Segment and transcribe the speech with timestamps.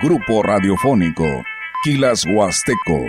[0.00, 1.26] Grupo Radiofónico,
[1.82, 3.00] Quilas Huasteco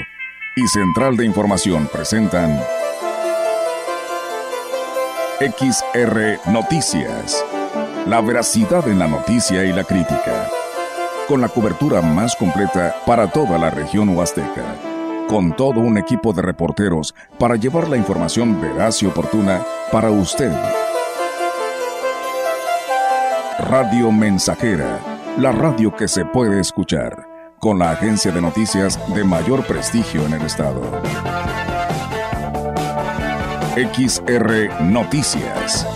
[0.56, 2.60] y Central de Información presentan
[5.40, 7.46] XR Noticias.
[8.08, 10.50] La veracidad en la noticia y la crítica.
[11.28, 14.76] Con la cobertura más completa para toda la región huasteca.
[15.28, 20.52] Con todo un equipo de reporteros para llevar la información veraz y oportuna para usted.
[23.60, 25.09] Radio Mensajera
[25.40, 27.26] la radio que se puede escuchar,
[27.60, 30.82] con la agencia de noticias de mayor prestigio en el estado.
[33.76, 35.88] XR Noticias.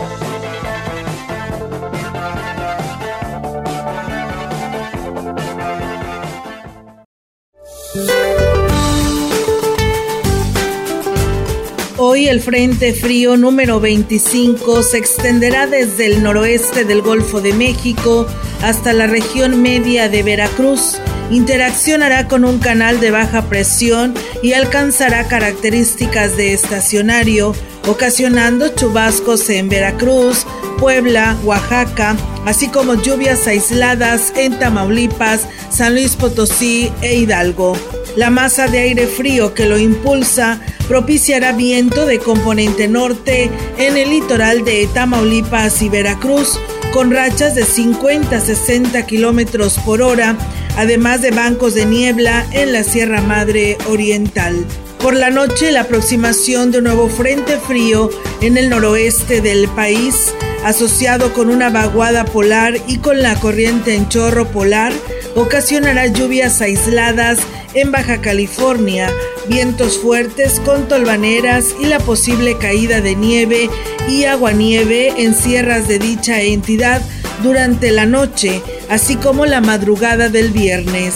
[12.27, 18.25] El Frente Frío número 25 se extenderá desde el noroeste del Golfo de México
[18.61, 20.99] hasta la región media de Veracruz.
[21.31, 27.53] Interaccionará con un canal de baja presión y alcanzará características de estacionario,
[27.87, 30.45] ocasionando chubascos en Veracruz,
[30.79, 37.75] Puebla, Oaxaca, así como lluvias aisladas en Tamaulipas, San Luis Potosí e Hidalgo.
[38.15, 44.11] La masa de aire frío que lo impulsa propiciará viento de componente norte en el
[44.11, 46.59] litoral de Tamaulipas y Veracruz,
[46.93, 50.37] con rachas de 50 a 60 kilómetros por hora,
[50.77, 54.63] además de bancos de niebla en la Sierra Madre Oriental.
[54.99, 58.11] Por la noche, la aproximación de un nuevo frente frío
[58.41, 60.33] en el noroeste del país,
[60.63, 64.93] asociado con una vaguada polar y con la corriente en chorro polar,
[65.35, 67.39] ocasionará lluvias aisladas
[67.73, 69.09] en Baja California,
[69.47, 73.69] vientos fuertes con tolvaneras y la posible caída de nieve
[74.07, 77.01] y aguanieve en sierras de dicha entidad
[77.41, 81.15] durante la noche, así como la madrugada del viernes.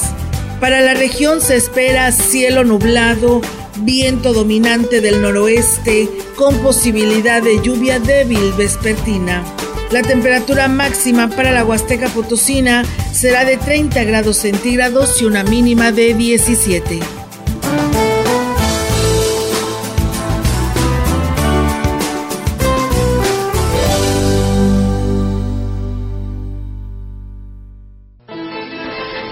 [0.60, 3.42] Para la región se espera cielo nublado,
[3.82, 9.44] viento dominante del noroeste con posibilidad de lluvia débil vespertina.
[9.92, 12.84] La temperatura máxima para la Huasteca Potosina
[13.14, 17.27] será de 30 grados centígrados y una mínima de 17.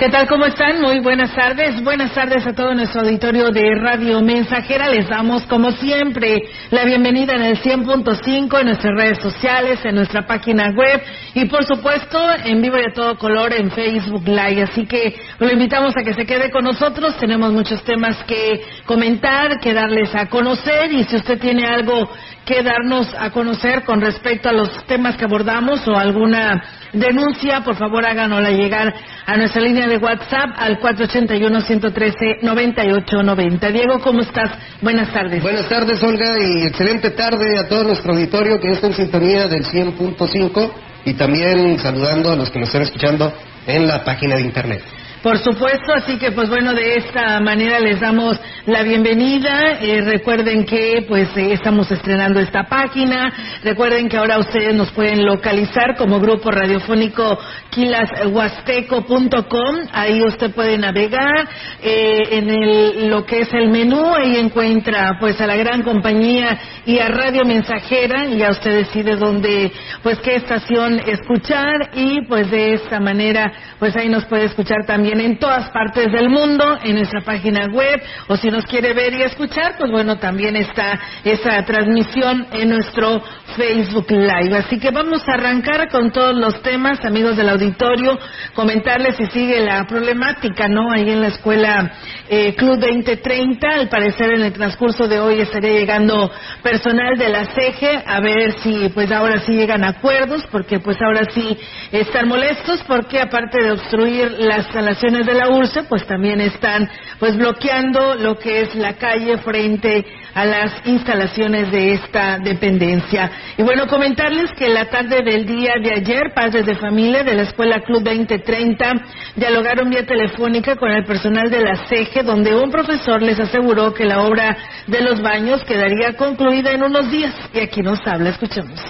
[0.06, 0.28] ¿Qué tal?
[0.28, 0.82] ¿Cómo están?
[0.82, 1.84] Muy buenas tardes.
[1.84, 4.88] Buenas tardes a todo nuestro auditorio de Radio Mensajera.
[4.88, 10.28] Les damos, como siempre, la bienvenida en el 100.5, en nuestras redes sociales, en nuestra
[10.28, 11.02] página web
[11.34, 14.62] y, por supuesto, en vivo y a todo color en Facebook Live.
[14.62, 17.18] Así que lo invitamos a que se quede con nosotros.
[17.18, 22.12] Tenemos muchos temas que comentar, que darles a conocer y si usted tiene algo
[22.46, 26.64] que darnos a conocer con respecto a los temas que abordamos o alguna
[26.96, 28.94] denuncia, por favor háganosla llegar
[29.26, 33.72] a nuestra línea de WhatsApp al 481-113-9890.
[33.72, 34.52] Diego, ¿cómo estás?
[34.82, 35.42] Buenas tardes.
[35.42, 39.66] Buenas tardes, Olga, y excelente tarde a todo nuestro auditorio que está en sintonía del
[39.66, 40.72] 100.5
[41.06, 43.32] y también saludando a los que nos están escuchando
[43.68, 44.82] en la página de internet.
[45.26, 49.80] Por supuesto, así que pues bueno, de esta manera les damos la bienvenida.
[49.82, 53.34] Eh, recuerden que pues eh, estamos estrenando esta página.
[53.64, 57.40] Recuerden que ahora ustedes nos pueden localizar como grupo radiofónico
[57.72, 59.76] quilashuasteco.com.
[59.94, 61.50] Ahí usted puede navegar
[61.82, 64.14] eh, en el, lo que es el menú.
[64.14, 69.16] Ahí encuentra pues a la gran compañía y a Radio Mensajera y ya usted decide
[69.16, 69.72] dónde,
[70.04, 75.15] pues qué estación escuchar y pues de esta manera pues ahí nos puede escuchar también
[75.20, 79.22] en todas partes del mundo, en nuestra página web, o si nos quiere ver y
[79.22, 83.22] escuchar, pues bueno, también está esa transmisión en nuestro
[83.56, 84.58] Facebook Live.
[84.58, 88.18] Así que vamos a arrancar con todos los temas, amigos del auditorio,
[88.54, 90.92] comentarles si sigue la problemática, ¿no?
[90.92, 91.92] Ahí en la escuela
[92.28, 97.46] eh, Club 2030, al parecer en el transcurso de hoy estaría llegando personal de la
[97.46, 101.58] CEGE a ver si pues ahora sí llegan acuerdos, porque pues ahora sí
[101.92, 107.38] están molestos, porque aparte de obstruir las instalaciones de la URSE pues también están pues
[107.38, 113.32] bloqueando lo que es la calle frente a las instalaciones de esta dependencia.
[113.58, 117.44] Y bueno, comentarles que la tarde del día de ayer, padres de familia de la
[117.44, 118.94] Escuela Club 2030
[119.36, 124.06] dialogaron vía telefónica con el personal de la CEGE, donde un profesor les aseguró que
[124.06, 127.34] la obra de los baños quedaría concluida en unos días.
[127.54, 128.82] Y aquí nos habla, escuchemos.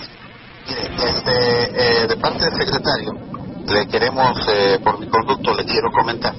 [0.67, 3.34] Este, eh, de parte del secretario,
[3.67, 6.33] le queremos, eh, por mi conducto, le quiero comentar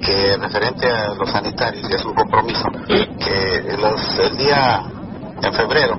[0.00, 4.84] que referente a los sanitarios y a su compromiso, que los, el día
[5.42, 5.98] en febrero,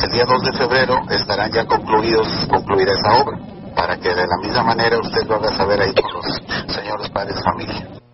[0.00, 3.38] el día 2 de febrero estarán ya concluidos, concluida esa obra.
[3.74, 7.36] para que de la misma manera usted lo haga saber ahí con los señores padres
[7.36, 8.05] de familia.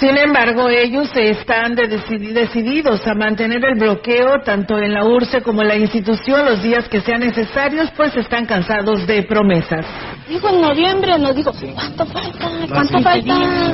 [0.00, 5.68] Sin embargo, ellos están decididos a mantener el bloqueo tanto en la URSE como en
[5.68, 9.84] la institución los días que sean necesarios, pues están cansados de promesas.
[10.28, 12.48] Dijo en noviembre, nos dijo, ¿cuánto falta?
[12.68, 13.72] ¿Cuánto falta?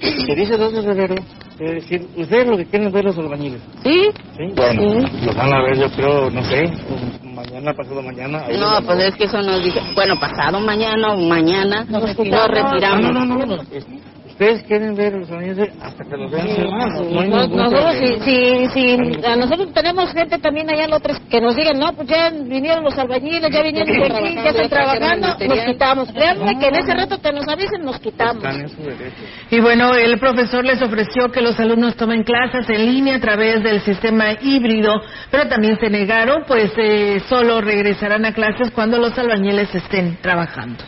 [0.00, 1.14] ¿Qué dice 2 de febrero?
[1.58, 3.60] Es decir, ustedes lo que quieren ver los albañiles.
[3.82, 4.10] ¿Sí?
[4.36, 6.70] Sí, bueno, lo van a ver yo creo, no sé,
[7.24, 8.44] mañana, pasado mañana.
[8.56, 13.12] No, pues es que eso nos dice, bueno, pasado mañana o mañana nos, retiramos.
[13.12, 13.62] No, no, no, no,
[14.38, 16.46] ustedes quieren ver los albañiles hasta que los vean
[17.28, 21.92] no, nosotros si, si, nosotros tenemos gente también allá en otros que nos digan no
[21.92, 26.12] pues ya vinieron los albañiles ya vinieron por aquí ya están trabajando nos quitamos.
[26.12, 28.44] Créanme que en ese rato que nos avisen nos quitamos.
[29.50, 33.64] Y bueno el profesor les ofreció que los alumnos tomen clases en línea a través
[33.64, 35.02] del sistema híbrido
[35.32, 40.84] pero también se negaron pues eh, solo regresarán a clases cuando los albañiles estén trabajando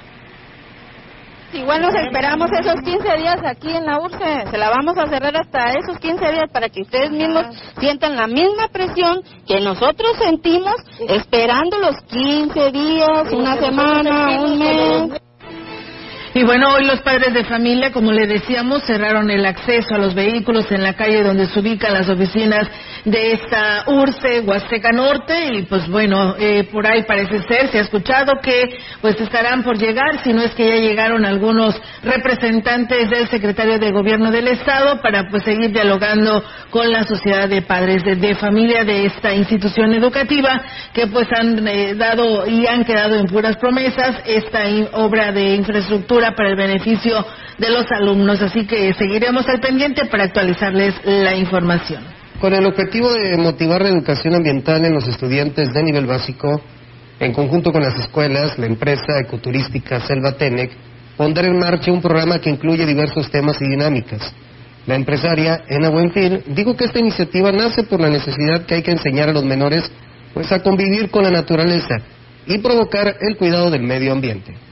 [1.53, 4.51] Igual nos esperamos esos 15 días aquí en la URSE.
[4.51, 7.47] Se la vamos a cerrar hasta esos 15 días para que ustedes mismos
[7.79, 10.75] sientan la misma presión que nosotros sentimos
[11.09, 15.21] esperando los 15 días, una semana, un mes.
[16.33, 20.15] Y bueno, hoy los padres de familia, como le decíamos, cerraron el acceso a los
[20.15, 22.69] vehículos en la calle donde se ubican las oficinas
[23.05, 27.81] de esta URCE, Huasteca Norte, y pues bueno, eh, por ahí parece ser, se ha
[27.81, 31.75] escuchado que pues estarán por llegar, si no es que ya llegaron algunos
[32.05, 37.63] representantes del secretario de Gobierno del Estado para pues seguir dialogando con la sociedad de
[37.63, 40.63] padres de, familia de esta institución educativa
[40.93, 44.61] que pues han eh, dado y han quedado en puras promesas esta
[44.93, 47.25] obra de infraestructura para el beneficio
[47.59, 48.41] de los alumnos.
[48.43, 52.03] Así que seguiremos al pendiente para actualizarles la información.
[52.41, 56.61] Con el objetivo de motivar la educación ambiental en los estudiantes de nivel básico,
[57.19, 60.71] en conjunto con las escuelas, la empresa ecoturística Selva Tenec
[61.17, 64.33] pondrá en marcha un programa que incluye diversos temas y dinámicas.
[64.87, 68.93] La empresaria Ena Buenfil dijo que esta iniciativa nace por la necesidad que hay que
[68.93, 69.91] enseñar a los menores
[70.33, 71.97] pues a convivir con la naturaleza
[72.47, 74.70] y provocar el cuidado del medio ambiente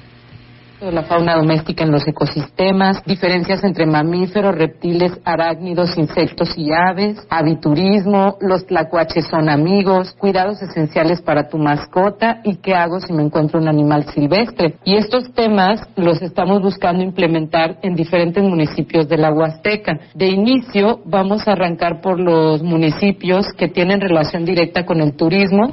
[0.80, 8.36] la fauna doméstica en los ecosistemas, diferencias entre mamíferos, reptiles, arácnidos, insectos y aves, aviturismo,
[8.40, 13.60] los tlacuaches son amigos, cuidados esenciales para tu mascota y qué hago si me encuentro
[13.60, 14.76] un animal silvestre.
[14.84, 19.98] Y estos temas los estamos buscando implementar en diferentes municipios de la Huasteca.
[20.14, 25.72] De inicio vamos a arrancar por los municipios que tienen relación directa con el turismo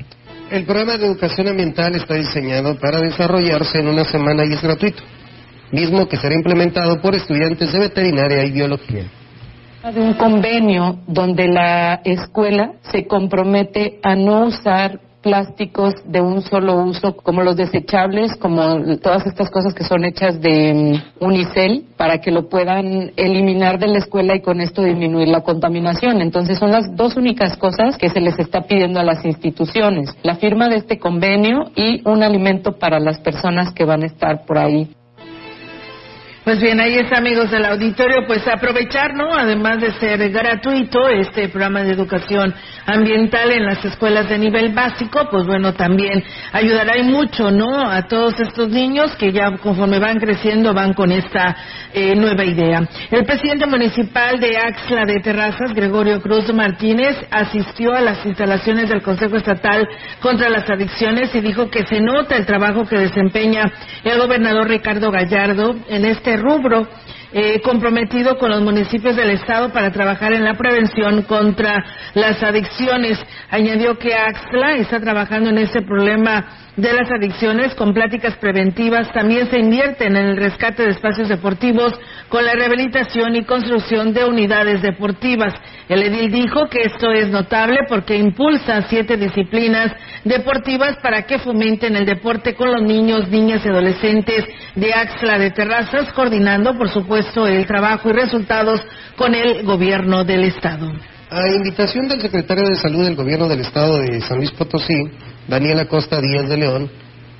[0.52, 5.04] el programa de educación ambiental está diseñado para desarrollarse en una semana y es gratuito,
[5.72, 9.06] mismo que será implementado por estudiantes de veterinaria y biología.
[9.84, 16.76] De un convenio donde la escuela se compromete a no usar plásticos de un solo
[16.84, 22.22] uso, como los desechables, como todas estas cosas que son hechas de mm, unicel, para
[22.22, 26.22] que lo puedan eliminar de la escuela y con esto disminuir la contaminación.
[26.22, 30.36] Entonces son las dos únicas cosas que se les está pidiendo a las instituciones, la
[30.36, 34.60] firma de este convenio y un alimento para las personas que van a estar por
[34.60, 34.90] ahí
[36.46, 39.34] pues bien, ahí está, amigos del auditorio, pues aprovechar, ¿no?
[39.34, 42.54] Además de ser gratuito, este programa de educación
[42.86, 47.90] ambiental en las escuelas de nivel básico, pues bueno, también ayudará y mucho, ¿no?
[47.90, 51.56] A todos estos niños que ya conforme van creciendo van con esta
[51.92, 52.88] eh, nueva idea.
[53.10, 59.02] El presidente municipal de Axla de Terrazas, Gregorio Cruz Martínez, asistió a las instalaciones del
[59.02, 59.88] Consejo Estatal
[60.22, 63.64] contra las Adicciones y dijo que se nota el trabajo que desempeña
[64.04, 66.88] el gobernador Ricardo Gallardo en este rubro
[67.32, 73.20] eh, comprometido con los municipios del Estado para trabajar en la prevención contra las adicciones.
[73.50, 76.46] Añadió que Axla está trabajando en ese problema
[76.78, 79.12] de las adicciones con pláticas preventivas.
[79.14, 81.94] También se invierte en el rescate de espacios deportivos
[82.30, 85.54] con la rehabilitación y construcción de unidades deportivas.
[85.88, 91.96] El edil dijo que esto es notable porque impulsa siete disciplinas deportivas para que fomenten
[91.96, 97.48] el deporte con los niños, niñas y adolescentes de Axla de Terrazas, coordinando, por supuesto,
[97.48, 98.82] el trabajo y resultados
[99.16, 100.92] con el gobierno del Estado.
[101.30, 104.96] A invitación del secretario de Salud del Gobierno del Estado de San Luis Potosí,
[105.48, 106.90] Daniel Acosta Díaz de León,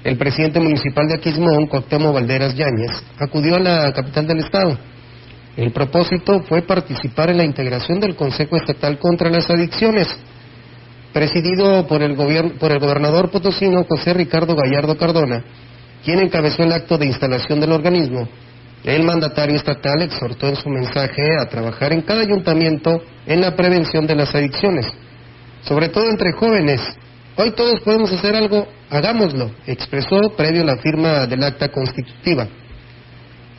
[0.04, 4.78] el presidente municipal de Aquismón, Cuauhtémoc Valderas Yáñez, acudió a la capital del Estado.
[5.58, 10.08] El propósito fue participar en la integración del Consejo Estatal contra las Adicciones,
[11.14, 12.16] presidido por el,
[12.60, 15.44] por el gobernador potosino José Ricardo Gallardo Cardona,
[16.04, 18.28] quien encabezó el acto de instalación del organismo
[18.86, 24.06] el mandatario estatal exhortó en su mensaje a trabajar en cada ayuntamiento en la prevención
[24.06, 24.86] de las adicciones,
[25.64, 26.82] sobre todo entre jóvenes,
[27.38, 32.48] Hoy todos podemos hacer algo, hagámoslo, expresó previo a la firma del acta constitutiva.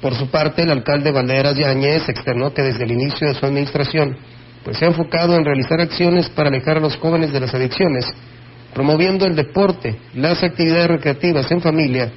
[0.00, 4.16] Por su parte, el alcalde Valderas Yáñez externó que desde el inicio de su administración
[4.64, 8.06] pues se ha enfocado en realizar acciones para alejar a los jóvenes de las adicciones,
[8.72, 12.10] promoviendo el deporte, las actividades recreativas en familia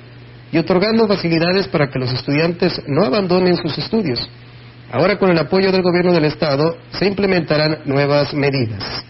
[0.51, 4.27] y otorgando facilidades para que los estudiantes no abandonen sus estudios.
[4.91, 9.03] Ahora, con el apoyo del gobierno del Estado, se implementarán nuevas medidas.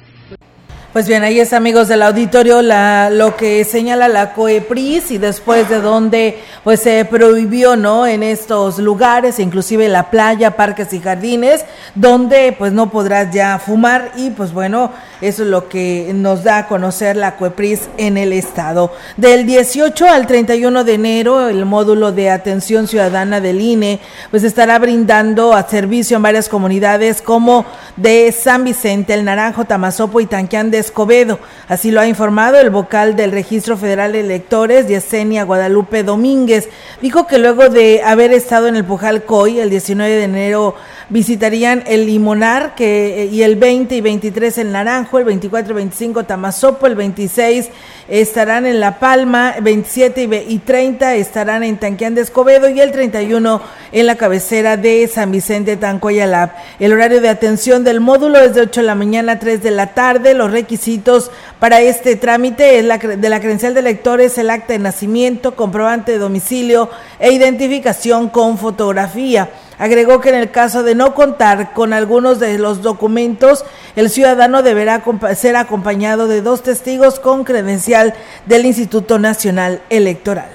[0.91, 5.69] Pues bien, ahí es amigos del auditorio la, lo que señala la COEPRIS y después
[5.69, 8.08] de donde pues se prohibió, ¿no?
[8.08, 14.13] En estos lugares, inclusive la playa, parques y jardines, donde pues no podrás ya fumar
[14.15, 14.91] y pues bueno,
[15.22, 18.91] eso es lo que nos da a conocer la COEPRIS en el estado.
[19.15, 24.00] Del 18 al 31 de enero, el módulo de atención ciudadana del INE
[24.31, 30.19] pues estará brindando a servicio en varias comunidades como de San Vicente, El Naranjo, Tamazopo
[30.19, 31.39] y Tanquián de Escobedo.
[31.67, 36.69] Así lo ha informado el vocal del Registro Federal de Electores, Yesenia Guadalupe Domínguez.
[37.01, 40.75] Dijo que luego de haber estado en el Pujal Coy el 19 de enero
[41.10, 46.24] visitarían el Limonar que, y el 20 y 23 el Naranjo, el 24 y 25
[46.25, 47.70] Tamazopo, el 26
[48.08, 53.62] estarán en La Palma, 27 y 30 estarán en Tanquián de Escobedo y el 31
[53.92, 56.51] en la cabecera de San Vicente Tancoyalab.
[56.80, 59.72] El horario de atención del módulo es de 8 de la mañana a 3 de
[59.72, 60.34] la tarde.
[60.34, 64.80] Los requisitos para este trámite es la, de la credencial de lectores, el acta de
[64.80, 66.89] nacimiento, comprobante de domicilio
[67.20, 69.50] e identificación con fotografía.
[69.79, 73.63] Agregó que en el caso de no contar con algunos de los documentos,
[73.95, 75.01] el ciudadano deberá
[75.36, 78.13] ser acompañado de dos testigos con credencial
[78.45, 80.50] del Instituto Nacional Electoral.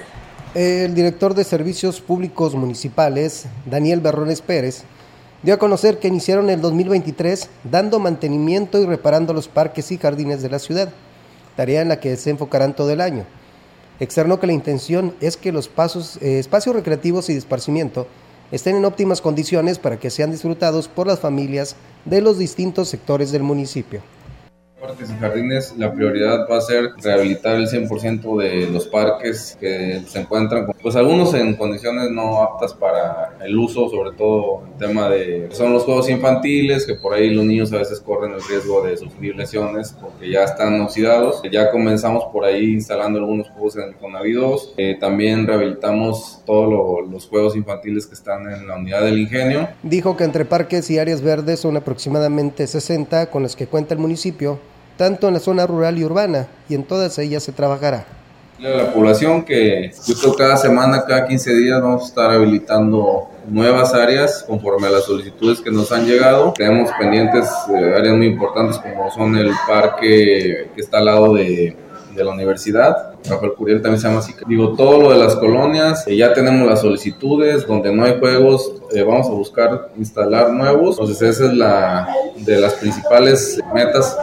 [0.53, 4.83] El director de Servicios Públicos Municipales, Daniel Berrones Pérez,
[5.41, 10.43] dio a conocer que iniciaron el 2023 dando mantenimiento y reparando los parques y jardines
[10.43, 10.89] de la ciudad,
[11.55, 13.25] tarea en la que se enfocarán todo el año.
[13.99, 18.07] Externó que la intención es que los pasos, eh, espacios recreativos y de esparcimiento
[18.51, 21.75] estén en óptimas condiciones para que sean disfrutados por las familias
[22.05, 24.01] de los distintos sectores del municipio
[24.79, 30.01] parques y jardines, la prioridad va a ser rehabilitar el 100% de los parques que
[30.07, 35.09] se encuentran, pues algunos en condiciones no aptas para el uso, sobre todo el tema
[35.09, 38.83] de, son los juegos infantiles, que por ahí los niños a veces corren el riesgo
[38.83, 41.41] de sufrir lesiones porque ya están oxidados.
[41.51, 44.73] Ya comenzamos por ahí instalando algunos juegos en el Conavi 2.
[44.77, 49.67] Eh, también rehabilitamos todos los juegos infantiles que están en la unidad del ingenio.
[49.83, 53.99] Dijo que entre parques y áreas verdes son aproximadamente 60 con los que cuenta el
[53.99, 54.59] municipio
[54.97, 58.05] tanto en la zona rural y urbana, y en todas ellas se trabajará.
[58.57, 63.93] La población que yo creo cada semana, cada 15 días vamos a estar habilitando nuevas
[63.93, 66.53] áreas conforme a las solicitudes que nos han llegado.
[66.53, 71.75] Tenemos pendientes eh, áreas muy importantes como son el parque que está al lado de,
[72.15, 73.13] de la universidad.
[73.29, 74.33] Rafael Curiel también se llama así.
[74.47, 78.71] Digo, todo lo de las colonias, eh, ya tenemos las solicitudes, donde no hay juegos,
[78.93, 80.97] eh, vamos a buscar instalar nuevos.
[80.97, 84.17] Entonces esa es la de las principales metas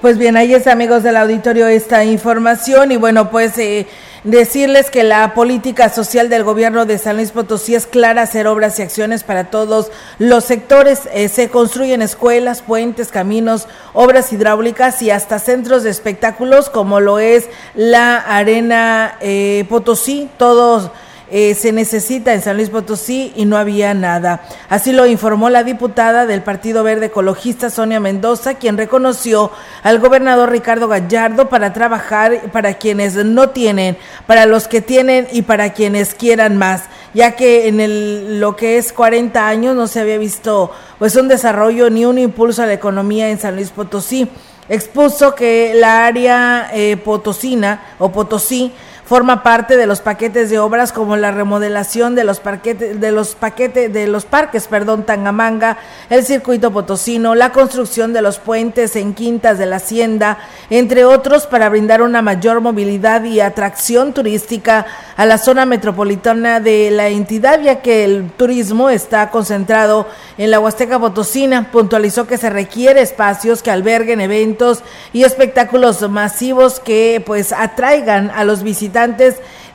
[0.00, 3.86] pues bien, ahí es amigos del auditorio esta información y bueno, pues eh,
[4.24, 8.78] decirles que la política social del gobierno de San Luis Potosí es clara, hacer obras
[8.78, 11.08] y acciones para todos los sectores.
[11.12, 17.18] Eh, se construyen escuelas, puentes, caminos, obras hidráulicas y hasta centros de espectáculos como lo
[17.18, 20.90] es la Arena eh, Potosí, todos
[21.28, 24.42] eh, se necesita en San Luis Potosí y no había nada.
[24.68, 29.50] Así lo informó la diputada del Partido Verde Ecologista Sonia Mendoza, quien reconoció
[29.82, 35.42] al gobernador Ricardo Gallardo para trabajar para quienes no tienen, para los que tienen y
[35.42, 40.00] para quienes quieran más, ya que en el, lo que es 40 años no se
[40.00, 44.30] había visto pues un desarrollo ni un impulso a la economía en San Luis Potosí.
[44.68, 48.72] Expuso que la área eh, potosina o Potosí
[49.06, 53.36] Forma parte de los paquetes de obras como la remodelación de los paquetes de los
[53.36, 55.78] paquetes de los parques, perdón, Tangamanga,
[56.10, 60.38] el circuito potosino, la construcción de los puentes en quintas de la hacienda,
[60.70, 64.86] entre otros para brindar una mayor movilidad y atracción turística
[65.16, 70.58] a la zona metropolitana de la entidad, ya que el turismo está concentrado en la
[70.58, 71.70] Huasteca Potosina.
[71.70, 74.82] Puntualizó que se requiere espacios que alberguen eventos
[75.12, 78.95] y espectáculos masivos que pues atraigan a los visitantes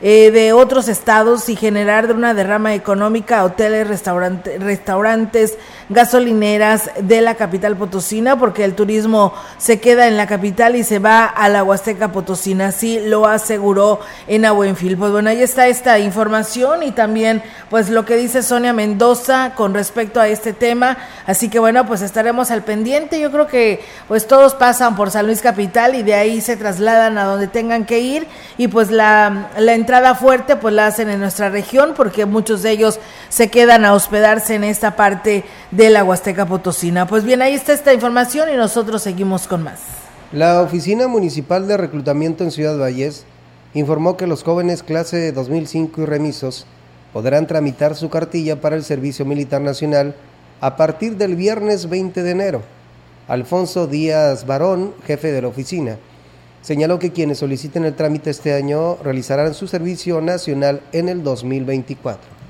[0.00, 5.58] eh, de otros estados y generar de una derrama económica hoteles, restaurantes,
[5.92, 10.98] gasolineras de la capital potosina, porque el turismo se queda en la capital y se
[10.98, 14.96] va a la Huasteca Potosina, así lo aseguró en Abuenfil.
[14.96, 19.74] Pues bueno, ahí está esta información y también pues lo que dice Sonia Mendoza con
[19.74, 24.26] respecto a este tema, así que bueno, pues estaremos al pendiente, yo creo que pues
[24.26, 28.00] todos pasan por San Luis Capital y de ahí se trasladan a donde tengan que
[28.00, 28.26] ir.
[28.58, 32.70] Y pues la, la entrada fuerte pues la hacen en nuestra región porque muchos de
[32.70, 37.06] ellos se quedan a hospedarse en esta parte de la Huasteca Potosina.
[37.06, 39.80] Pues bien, ahí está esta información y nosotros seguimos con más.
[40.32, 43.24] La Oficina Municipal de Reclutamiento en Ciudad Valles
[43.74, 46.66] informó que los jóvenes clase 2005 y remisos
[47.12, 50.14] podrán tramitar su cartilla para el Servicio Militar Nacional
[50.60, 52.62] a partir del viernes 20 de enero.
[53.28, 55.98] Alfonso Díaz Barón, jefe de la oficina,
[56.60, 62.41] señaló que quienes soliciten el trámite este año realizarán su servicio nacional en el 2024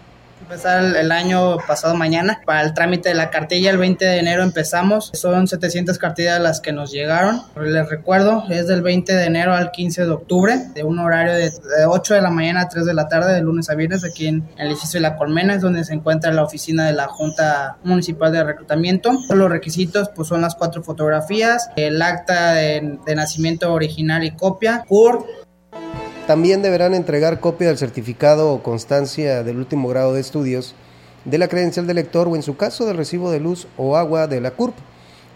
[0.53, 2.43] empezar el, año pasado mañana.
[2.45, 5.11] Para el trámite de la cartilla, el 20 de enero empezamos.
[5.15, 7.41] Son 700 cartillas las que nos llegaron.
[7.59, 11.51] Les recuerdo, es del 20 de enero al 15 de octubre, de un horario de,
[11.87, 14.47] 8 de la mañana a 3 de la tarde, de lunes a viernes, aquí en,
[14.59, 18.31] el edificio de La Colmena, es donde se encuentra la oficina de la Junta Municipal
[18.31, 19.11] de Reclutamiento.
[19.31, 24.85] Los requisitos pues son las cuatro fotografías, el acta de, de nacimiento original y copia,
[24.87, 25.25] CUR,
[26.27, 30.75] también deberán entregar copia del certificado o constancia del último grado de estudios,
[31.25, 34.27] de la credencial del lector o en su caso del recibo de luz o agua
[34.27, 34.75] de la CURP.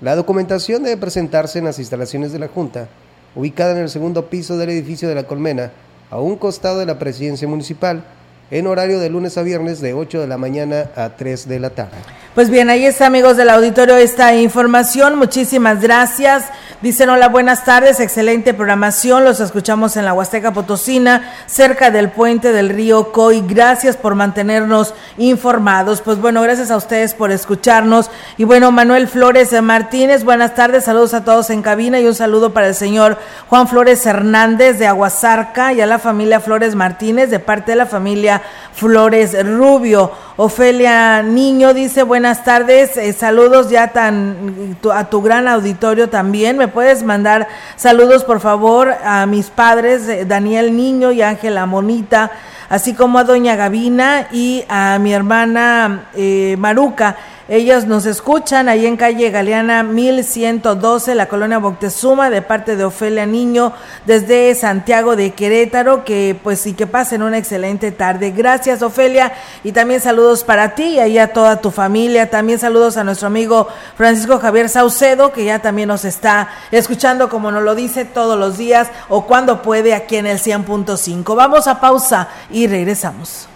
[0.01, 2.89] La documentación debe presentarse en las instalaciones de la Junta,
[3.35, 5.73] ubicada en el segundo piso del edificio de la Colmena,
[6.11, 8.05] a un costado de la presidencia municipal,
[8.51, 11.71] en horario de lunes a viernes de 8 de la mañana a 3 de la
[11.71, 11.97] tarde.
[12.37, 15.17] Pues bien, ahí está, amigos del auditorio, esta información.
[15.17, 16.45] Muchísimas gracias.
[16.83, 19.25] Dicen hola, buenas tardes, excelente programación.
[19.25, 23.43] Los escuchamos en la Huasteca Potosina, cerca del puente del río Coy.
[23.49, 26.03] Gracias por mantenernos informados.
[26.03, 28.11] Pues bueno, gracias a ustedes por escucharnos.
[28.37, 32.53] Y bueno, Manuel Flores Martínez, buenas tardes, saludos a todos en cabina y un saludo
[32.53, 33.17] para el señor
[33.49, 37.87] Juan Flores Hernández de Aguasarca y a la familia Flores Martínez de parte de la
[37.87, 38.43] familia
[38.75, 40.13] Flores Rubio.
[40.37, 46.59] Ofelia Niño dice buenas tardes, eh, saludos ya tan a tu gran auditorio también.
[46.59, 52.33] Me puedes mandar saludos por favor a mis padres, eh, Daniel Niño y Ángela Monita,
[52.69, 57.17] así como a doña Gavina y a mi hermana eh, Maruca.
[57.49, 63.25] Ellos nos escuchan ahí en calle Galeana 1112, la colonia Boctezuma, de parte de Ofelia
[63.25, 63.73] Niño,
[64.05, 68.33] desde Santiago de Querétaro, que pues sí que pasen una excelente tarde.
[68.33, 69.33] Gracias, Ofelia,
[69.63, 72.31] y también saludos para ti y ahí a toda tu familia.
[72.31, 77.53] También saludos a nuestro amigo Francisco Javier Saucedo, que ya también nos está escuchando, como
[77.53, 81.37] nos lo dice todos los días o cuando puede aquí en el 100.5.
[81.37, 83.49] Vamos a pausa y regresamos.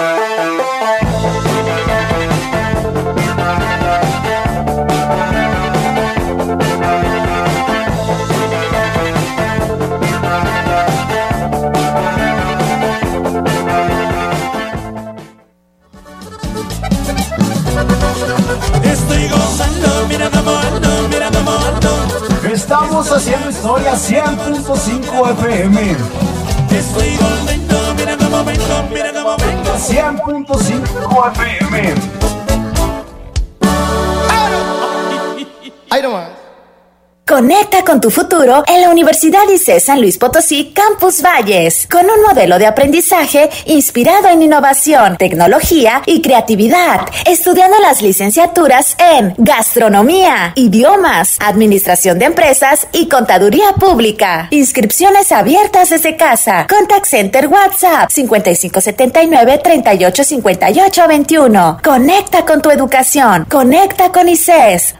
[23.02, 25.96] Estamos haciendo historia 100.5 FM.
[26.70, 29.74] Estoy contento, mira cómo vengo, mira cómo vengo.
[29.76, 31.94] 100.5 FM.
[35.90, 36.41] Ahí nomás.
[37.32, 42.20] Conecta con tu futuro en la Universidad ICE San Luis Potosí Campus Valles, con un
[42.28, 51.38] modelo de aprendizaje inspirado en innovación, tecnología y creatividad, estudiando las licenciaturas en gastronomía, idiomas,
[51.40, 54.48] administración de empresas y contaduría pública.
[54.50, 56.66] Inscripciones abiertas desde casa.
[56.68, 61.80] Contact Center WhatsApp 5579 385821.
[61.82, 63.46] Conecta con tu educación.
[63.48, 64.96] Conecta con ICES.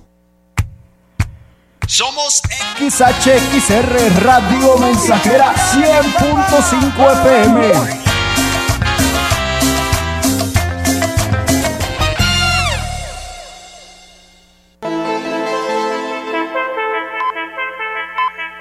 [1.91, 2.41] Somos
[2.79, 7.71] XHXR Radio Mensajera 100.5 FM.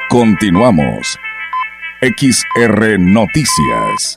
[0.08, 1.16] Continuamos.
[2.00, 4.16] XR Noticias.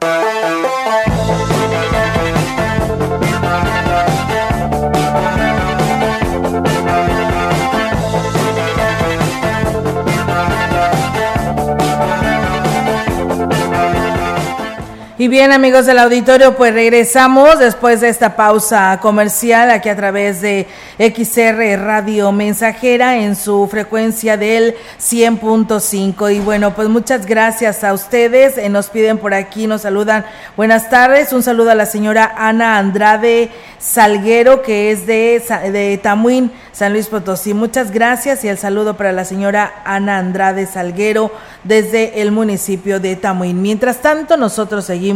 [15.23, 20.41] Y bien amigos del auditorio, pues regresamos después de esta pausa comercial aquí a través
[20.41, 20.67] de
[20.99, 26.36] XR Radio Mensajera en su frecuencia del 100.5.
[26.36, 28.57] Y bueno, pues muchas gracias a ustedes.
[28.57, 30.25] Eh, nos piden por aquí, nos saludan.
[30.57, 31.31] Buenas tardes.
[31.31, 37.07] Un saludo a la señora Ana Andrade Salguero, que es de, de Tamuín, San Luis
[37.07, 37.53] Potosí.
[37.53, 41.31] Muchas gracias y el saludo para la señora Ana Andrade Salguero
[41.63, 43.62] desde el municipio de Tamuín.
[43.62, 45.12] Mientras tanto, nosotros seguimos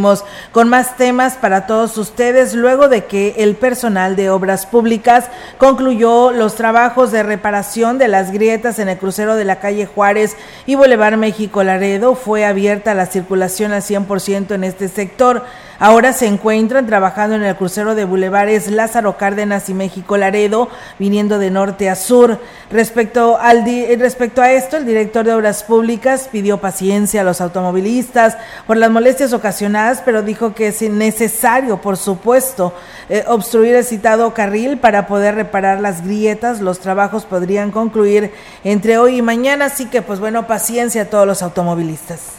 [0.52, 6.32] con más temas para todos ustedes luego de que el personal de obras públicas concluyó
[6.32, 10.76] los trabajos de reparación de las grietas en el crucero de la calle Juárez y
[10.76, 12.16] Boulevard México Laredo.
[12.16, 15.44] Fue abierta la circulación al 100% en este sector.
[15.80, 21.38] Ahora se encuentran trabajando en el crucero de Bulevares Lázaro Cárdenas y México Laredo, viniendo
[21.38, 22.40] de norte a sur.
[22.72, 23.63] Respecto, al
[24.00, 28.90] respecto a esto, el director de Obras Públicas pidió paciencia a los automovilistas por las
[28.90, 32.74] molestias ocasionadas, pero dijo que es necesario, por supuesto,
[33.10, 36.60] eh, obstruir el citado carril para poder reparar las grietas.
[36.60, 38.32] Los trabajos podrían concluir
[38.63, 42.37] entre hoy y mañana, así que pues bueno, paciencia a todos los automovilistas.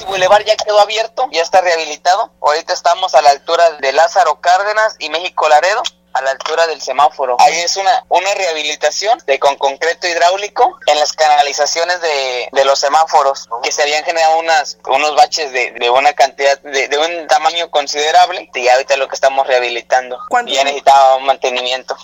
[0.00, 2.30] Y Boulevard ya quedó abierto, ya está rehabilitado.
[2.40, 5.82] Ahorita estamos a la altura de Lázaro Cárdenas y México Laredo
[6.14, 7.36] a la altura del semáforo.
[7.40, 12.78] Ahí es una, una rehabilitación de con concreto hidráulico en las canalizaciones de, de los
[12.78, 17.26] semáforos, que se habían generado unas, unos baches de, de una cantidad, de, de, un
[17.28, 20.18] tamaño considerable, y ahorita lo que estamos rehabilitando.
[20.46, 21.96] Y ya necesitaba un mantenimiento.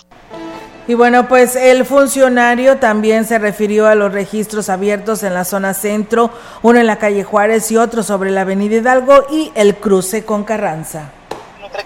[0.89, 5.75] Y bueno, pues el funcionario también se refirió a los registros abiertos en la zona
[5.75, 6.31] centro,
[6.63, 10.43] uno en la calle Juárez y otro sobre la avenida Hidalgo y el cruce con
[10.43, 11.11] Carranza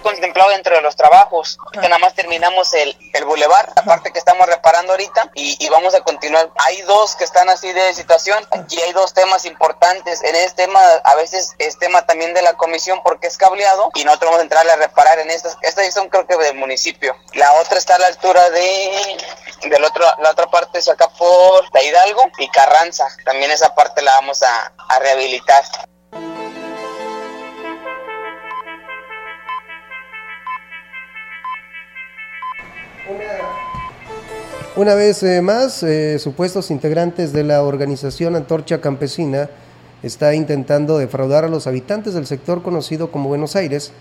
[0.02, 1.58] contemplado dentro de los trabajos.
[1.74, 5.70] Que nada más terminamos el, el bulevar, la parte que estamos reparando ahorita, y, y,
[5.70, 6.52] vamos a continuar.
[6.58, 8.44] Hay dos que están así de situación.
[8.52, 10.24] Aquí hay dos temas importantes.
[10.24, 14.04] En este tema, a veces es tema también de la comisión porque es cableado, y
[14.04, 15.58] nosotros vamos a entrar a reparar en estas.
[15.62, 17.16] Estas son creo que del municipio.
[17.34, 19.18] La otra está a la altura de
[19.70, 23.08] del otro, la otra parte es acá por la Hidalgo y Carranza.
[23.24, 25.64] También esa parte la vamos a, a rehabilitar.
[34.76, 39.50] Una vez eh, más, eh, supuestos integrantes de la organización Antorcha Campesina
[40.04, 43.92] está intentando defraudar a los habitantes del sector conocido como Buenos Aires,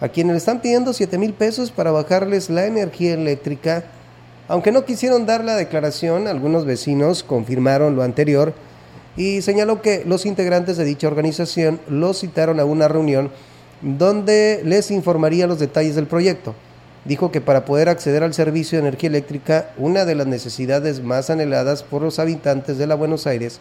[0.00, 3.84] a quienes le están pidiendo 7 mil pesos para bajarles la energía eléctrica.
[4.46, 8.54] Aunque no quisieron dar la declaración, algunos vecinos confirmaron lo anterior
[9.16, 13.30] y señaló que los integrantes de dicha organización los citaron a una reunión
[13.82, 16.54] donde les informaría los detalles del proyecto
[17.04, 21.30] dijo que para poder acceder al servicio de energía eléctrica, una de las necesidades más
[21.30, 23.60] anheladas por los habitantes de la Buenos Aires,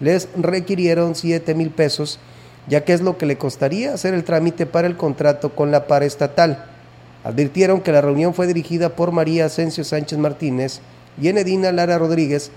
[0.00, 2.18] les requirieron 7 mil pesos,
[2.68, 5.86] ya que es lo que le costaría hacer el trámite para el contrato con la
[5.86, 6.66] paraestatal.
[7.24, 10.80] Advirtieron que la reunión fue dirigida por María Asensio Sánchez Martínez
[11.20, 12.50] y Enedina Lara Rodríguez,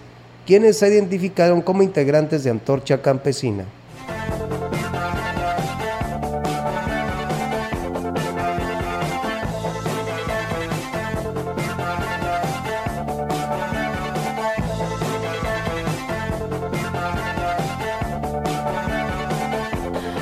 [0.46, 3.66] quienes se identificaron como integrantes de Antorcha Campesina.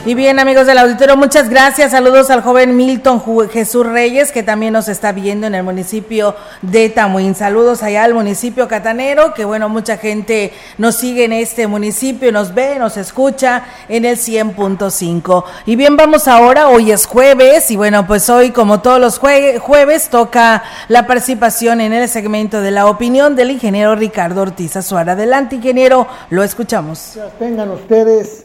[0.08, 1.90] Y bien, amigos del auditorio, muchas gracias.
[1.90, 6.90] Saludos al joven Milton Jesús Reyes, que también nos está viendo en el municipio de
[6.90, 7.34] Tamuín.
[7.34, 12.54] Saludos allá al municipio catanero, que bueno, mucha gente nos sigue en este municipio, nos
[12.54, 15.44] ve, nos escucha en el 100.5.
[15.66, 20.10] Y bien, vamos ahora, hoy es jueves, y bueno, pues hoy, como todos los jueves,
[20.10, 25.14] toca la participación en el segmento de la opinión del ingeniero Ricardo Ortiz Azuara.
[25.14, 27.18] Adelante, ingeniero, lo escuchamos.
[27.40, 28.45] Tengan ustedes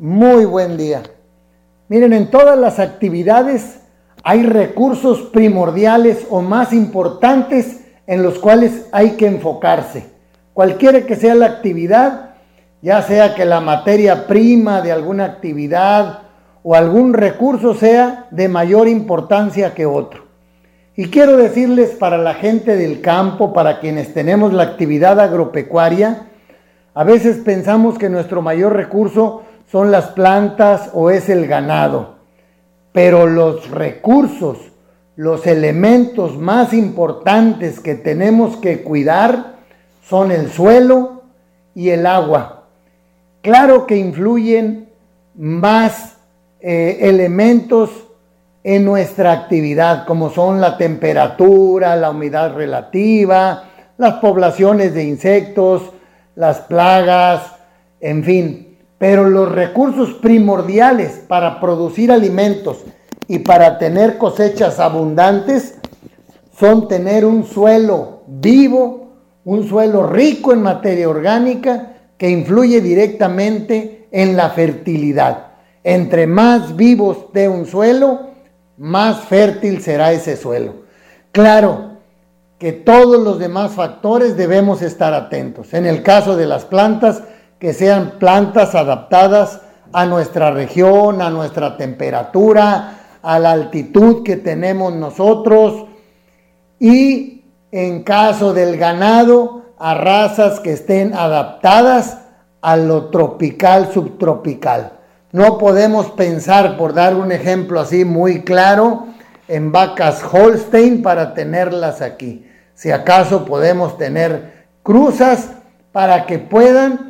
[0.00, 1.02] muy buen día.
[1.88, 3.80] Miren, en todas las actividades
[4.24, 10.06] hay recursos primordiales o más importantes en los cuales hay que enfocarse.
[10.54, 12.30] Cualquiera que sea la actividad,
[12.80, 16.20] ya sea que la materia prima de alguna actividad
[16.62, 20.24] o algún recurso sea de mayor importancia que otro.
[20.96, 26.26] Y quiero decirles para la gente del campo, para quienes tenemos la actividad agropecuaria,
[26.94, 32.16] a veces pensamos que nuestro mayor recurso son las plantas o es el ganado.
[32.92, 34.58] Pero los recursos,
[35.16, 39.54] los elementos más importantes que tenemos que cuidar
[40.08, 41.22] son el suelo
[41.74, 42.64] y el agua.
[43.42, 44.88] Claro que influyen
[45.36, 46.16] más
[46.60, 47.90] eh, elementos
[48.62, 53.64] en nuestra actividad, como son la temperatura, la humedad relativa,
[53.96, 55.92] las poblaciones de insectos,
[56.34, 57.54] las plagas,
[58.00, 58.69] en fin,
[59.00, 62.84] pero los recursos primordiales para producir alimentos
[63.28, 65.76] y para tener cosechas abundantes
[66.54, 69.08] son tener un suelo vivo,
[69.46, 75.46] un suelo rico en materia orgánica que influye directamente en la fertilidad.
[75.82, 78.32] Entre más vivos de un suelo,
[78.76, 80.74] más fértil será ese suelo.
[81.32, 81.92] Claro
[82.58, 85.72] que todos los demás factores debemos estar atentos.
[85.72, 87.22] En el caso de las plantas,
[87.60, 89.60] que sean plantas adaptadas
[89.92, 95.84] a nuestra región, a nuestra temperatura, a la altitud que tenemos nosotros
[96.78, 102.18] y en caso del ganado a razas que estén adaptadas
[102.62, 104.92] a lo tropical, subtropical.
[105.32, 109.06] No podemos pensar, por dar un ejemplo así muy claro,
[109.48, 112.46] en vacas Holstein para tenerlas aquí.
[112.74, 115.50] Si acaso podemos tener cruzas
[115.92, 117.09] para que puedan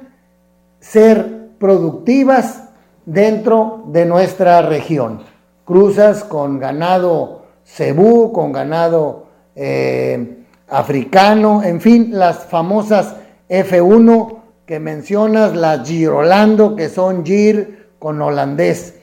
[0.81, 2.65] ser productivas
[3.07, 5.23] dentro de nuestra región.
[5.65, 10.39] Cruzas con ganado cebú, con ganado eh,
[10.69, 13.15] africano, en fin, las famosas
[13.49, 18.95] F1 que mencionas, las Girolando, que son Gir con holandés.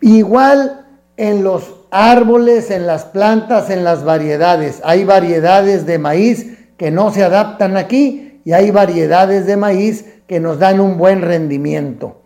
[0.00, 4.80] Igual en los árboles, en las plantas, en las variedades.
[4.84, 10.40] Hay variedades de maíz que no se adaptan aquí y hay variedades de maíz que
[10.40, 12.22] nos dan un buen rendimiento.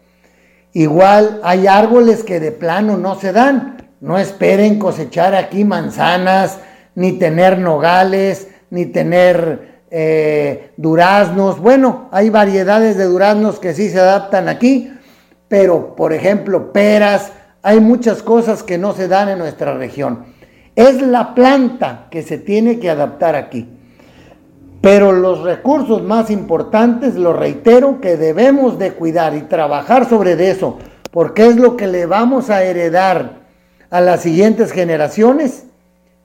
[0.73, 3.77] Igual hay árboles que de plano no se dan.
[4.01, 6.59] No esperen cosechar aquí manzanas,
[6.95, 11.61] ni tener nogales, ni tener eh, duraznos.
[11.61, 14.93] Bueno, hay variedades de duraznos que sí se adaptan aquí,
[15.49, 17.33] pero por ejemplo peras,
[17.63, 20.25] hay muchas cosas que no se dan en nuestra región.
[20.77, 23.69] Es la planta que se tiene que adaptar aquí.
[24.81, 30.79] Pero los recursos más importantes, lo reitero, que debemos de cuidar y trabajar sobre eso,
[31.11, 33.41] porque es lo que le vamos a heredar
[33.91, 35.65] a las siguientes generaciones,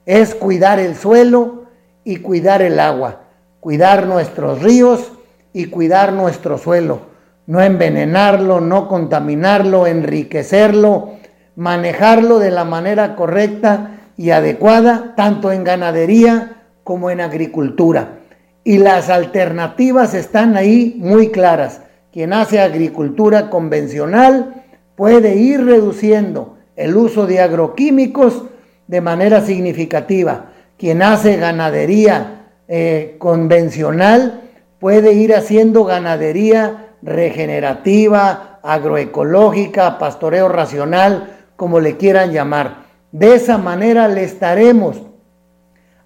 [0.06, 1.64] es cuidar el suelo
[2.04, 3.22] y cuidar el agua,
[3.60, 5.12] cuidar nuestros ríos
[5.52, 7.00] y cuidar nuestro suelo,
[7.46, 11.10] no envenenarlo, no contaminarlo, enriquecerlo,
[11.56, 18.20] manejarlo de la manera correcta y adecuada, tanto en ganadería como en agricultura.
[18.66, 21.82] Y las alternativas están ahí muy claras.
[22.12, 24.64] Quien hace agricultura convencional
[24.96, 28.42] puede ir reduciendo el uso de agroquímicos
[28.88, 30.46] de manera significativa.
[30.76, 34.40] Quien hace ganadería eh, convencional
[34.80, 42.78] puede ir haciendo ganadería regenerativa, agroecológica, pastoreo racional, como le quieran llamar.
[43.12, 45.02] De esa manera le estaremos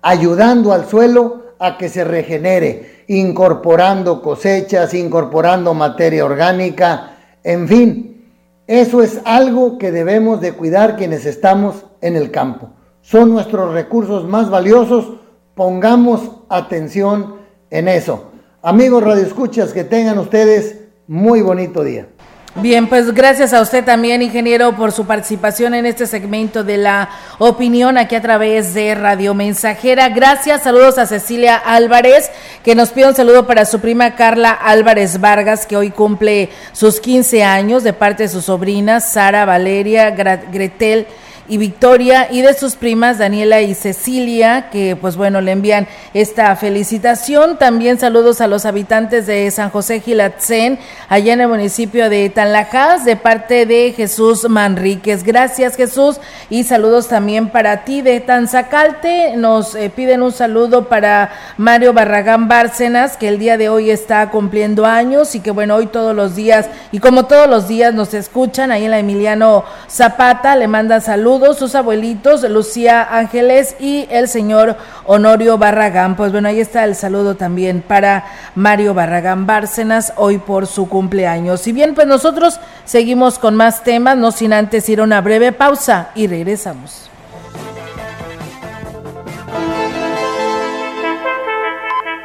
[0.03, 8.25] ayudando al suelo a que se regenere, incorporando cosechas, incorporando materia orgánica, en fin,
[8.67, 12.71] eso es algo que debemos de cuidar quienes estamos en el campo.
[13.03, 15.19] Son nuestros recursos más valiosos,
[15.55, 17.37] pongamos atención
[17.71, 18.31] en eso.
[18.63, 22.09] Amigos radioescuchas, que tengan ustedes muy bonito día.
[22.57, 27.09] Bien, pues gracias a usted también, ingeniero, por su participación en este segmento de la
[27.39, 30.09] opinión aquí a través de Radio Mensajera.
[30.09, 32.29] Gracias, saludos a Cecilia Álvarez,
[32.65, 36.99] que nos pide un saludo para su prima Carla Álvarez Vargas, que hoy cumple sus
[36.99, 41.07] 15 años, de parte de sus sobrinas Sara, Valeria, Gretel
[41.51, 46.55] y Victoria y de sus primas Daniela y Cecilia, que pues bueno, le envían esta
[46.55, 47.59] felicitación.
[47.59, 53.05] También saludos a los habitantes de San José Gilatzen, allá en el municipio de Tanlajas,
[53.05, 55.25] de parte de Jesús Manríquez.
[55.25, 59.37] Gracias Jesús y saludos también para ti de Tanzacalte.
[59.37, 64.31] Nos eh, piden un saludo para Mario Barragán Bárcenas, que el día de hoy está
[64.31, 68.15] cumpliendo años y que bueno, hoy todos los días y como todos los días nos
[68.15, 74.29] escuchan ahí en la Emiliano Zapata, le manda saludos sus abuelitos, Lucía Ángeles y el
[74.29, 76.17] señor Honorio Barragán.
[76.17, 78.25] Pues bueno, ahí está el saludo también para
[78.55, 81.61] Mario Barragán Bárcenas, hoy por su cumpleaños.
[81.61, 85.53] Si bien, pues nosotros seguimos con más temas, no sin antes ir a una breve
[85.53, 87.11] pausa y regresamos.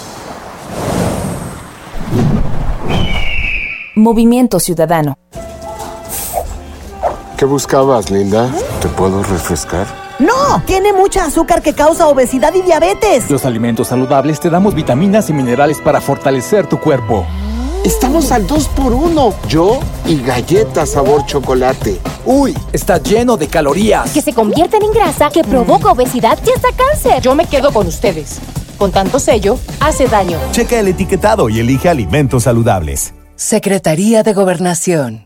[3.96, 5.18] Movimiento Ciudadano.
[7.38, 8.50] ¿Qué buscabas, Linda?
[8.82, 9.88] ¿Te puedo refrescar?
[10.20, 13.30] No, tiene mucha azúcar que causa obesidad y diabetes.
[13.30, 17.26] Los alimentos saludables te damos vitaminas y minerales para fortalecer tu cuerpo.
[17.84, 22.00] Estamos al 2 por 1 Yo y galletas sabor chocolate.
[22.26, 24.12] Uy, está lleno de calorías.
[24.12, 27.22] Que se convierten en grasa, que provoca obesidad y hasta cáncer.
[27.22, 28.40] Yo me quedo con ustedes.
[28.78, 30.38] Con tanto sello, hace daño.
[30.52, 33.16] Checa el etiquetado y elige alimentos saludables.
[33.42, 35.26] Secretaría de Gobernación.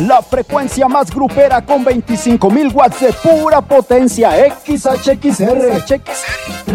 [0.00, 4.32] La frecuencia más grupera con 25.000 watts de pura potencia.
[4.62, 5.82] XHXR.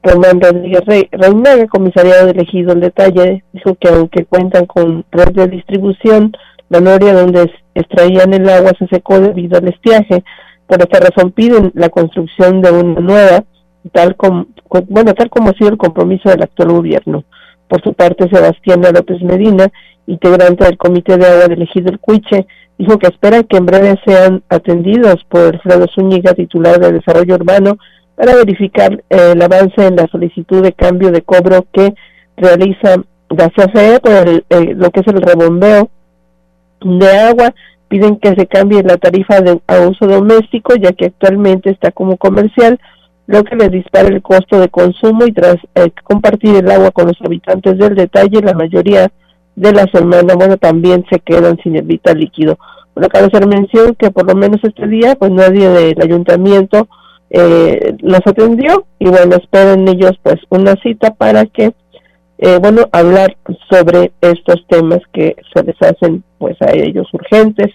[0.05, 5.47] Román Rodríguez Reinaga, comisariado del ejido El Detalle, dijo que aunque cuentan con red de
[5.47, 6.31] distribución,
[6.69, 10.23] la noria donde extraían el agua se secó debido al estiaje.
[10.67, 13.43] Por esta razón piden la construcción de una nueva,
[13.91, 14.45] tal como,
[14.89, 17.23] bueno, tal como ha sido el compromiso del actual gobierno.
[17.67, 19.71] Por su parte, Sebastián López Medina,
[20.05, 22.45] integrante del Comité de Agua del Ejido El Cuiche,
[22.77, 27.77] dijo que espera que en breve sean atendidos por Alfredo Zúñiga, titular de Desarrollo Urbano,
[28.15, 31.93] para verificar eh, el avance en la solicitud de cambio de cobro que
[32.37, 32.95] realiza
[33.29, 34.43] la CFE por eh,
[34.75, 35.89] lo que es el rebombeo
[36.81, 37.53] de agua
[37.87, 42.17] piden que se cambie la tarifa de, a uso doméstico, ya que actualmente está como
[42.17, 42.79] comercial,
[43.27, 47.07] lo que les dispara el costo de consumo y tras eh, compartir el agua con
[47.07, 49.11] los habitantes del detalle, la mayoría
[49.55, 52.57] de la semana, bueno, también se quedan sin el vital líquido.
[52.93, 56.87] Bueno, cabe hacer mención que por lo menos este día, pues nadie del ayuntamiento
[57.29, 61.73] eh, los atendió y bueno, esperan ellos pues una cita para que
[62.37, 63.37] eh, bueno, hablar
[63.69, 67.71] sobre estos temas que se les hacen pues a ellos urgentes.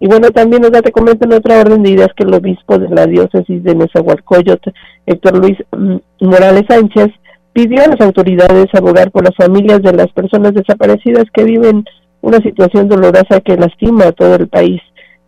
[0.00, 2.78] Y bueno, también nos da te comento en otra orden de ideas que el obispo
[2.78, 4.70] de la diócesis de Nezahualcóyotl,
[5.06, 7.08] Héctor Luis mm, Morales Sánchez,
[7.52, 11.84] pidió a las autoridades abogar por las familias de las personas desaparecidas que viven
[12.20, 14.80] una situación dolorosa que lastima a todo el país.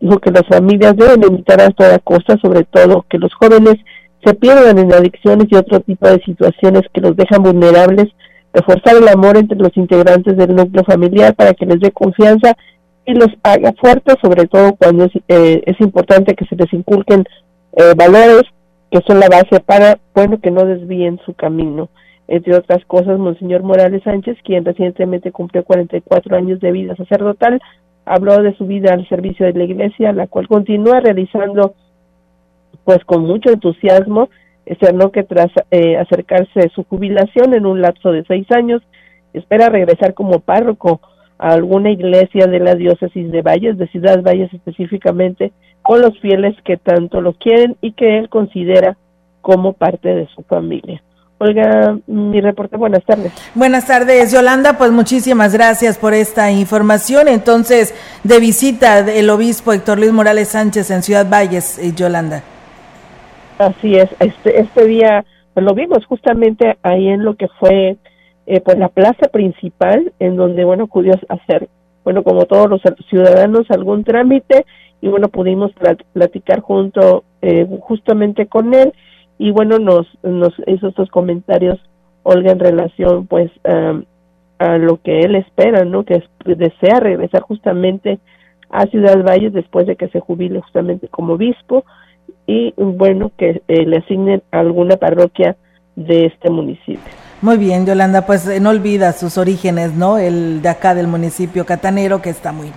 [0.05, 3.77] Dijo que las familias deben evitar a toda costa, sobre todo que los jóvenes
[4.23, 8.09] se pierdan en adicciones y otro tipo de situaciones que los dejan vulnerables
[8.53, 12.55] reforzar el amor entre los integrantes del núcleo familiar para que les dé confianza
[13.07, 17.25] y los haga fuertes, sobre todo cuando es, eh, es importante que se les inculquen
[17.73, 18.43] eh, valores
[18.91, 21.89] que son la base para, bueno, que no desvíen su camino.
[22.29, 27.59] Entre otras cosas, Monseñor Morales Sánchez, quien recientemente cumplió 44 años de vida sacerdotal,
[28.05, 31.75] habló de su vida al servicio de la iglesia, la cual continúa realizando
[32.85, 34.29] pues con mucho entusiasmo
[34.95, 38.83] no que tras eh, acercarse su jubilación en un lapso de seis años,
[39.33, 41.01] espera regresar como párroco
[41.39, 45.53] a alguna iglesia de la diócesis de Valles, de Ciudad Valles específicamente,
[45.83, 48.97] con los fieles que tanto lo quieren y que él considera
[49.43, 51.03] como parte de su familia.
[51.39, 53.33] Olga, mi reporte, buenas tardes.
[53.55, 57.27] Buenas tardes, Yolanda, pues muchísimas gracias por esta información.
[57.27, 62.43] Entonces, de visita del obispo Héctor Luis Morales Sánchez en Ciudad Valles, eh, Yolanda.
[63.59, 65.25] Así es, este, este día
[65.55, 67.97] pues, lo vimos justamente ahí en lo que fue
[68.47, 71.69] eh, pues la plaza principal, en donde, bueno, acudió a hacer,
[72.05, 74.67] bueno, como todos los ciudadanos, algún trámite
[75.01, 75.73] y, bueno, pudimos
[76.13, 78.93] platicar junto, eh, justamente con él
[79.39, 81.79] y, bueno, nos, nos hizo estos comentarios,
[82.23, 83.51] Olga, en relación, pues,
[84.59, 86.05] a lo que él espera, ¿no?
[86.05, 88.19] Que desea regresar justamente
[88.71, 91.85] a Ciudad Valles después de que se jubile justamente como obispo
[92.47, 95.57] y bueno que eh, le asignen alguna parroquia
[95.97, 96.99] de este municipio.
[97.41, 100.19] Muy bien, Yolanda, pues no olvida sus orígenes, ¿no?
[100.19, 102.73] El de acá del municipio catanero que está muy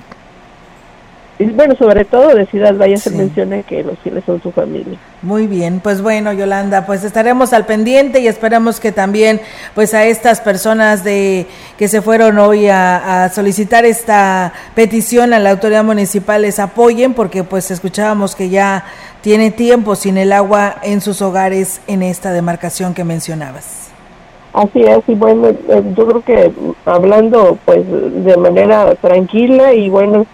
[1.39, 4.97] y bueno, sobre todo de Ciudad Valle se menciona que los fieles son su familia.
[5.21, 9.39] Muy bien, pues bueno, Yolanda, pues estaremos al pendiente y esperamos que también,
[9.75, 11.45] pues a estas personas de
[11.77, 17.13] que se fueron hoy a, a solicitar esta petición a la autoridad municipal les apoyen,
[17.13, 18.85] porque pues escuchábamos que ya
[19.21, 23.87] tiene tiempo sin el agua en sus hogares en esta demarcación que mencionabas.
[24.53, 26.51] Así es, y bueno, eh, yo creo que
[26.85, 30.25] hablando pues de manera tranquila y bueno,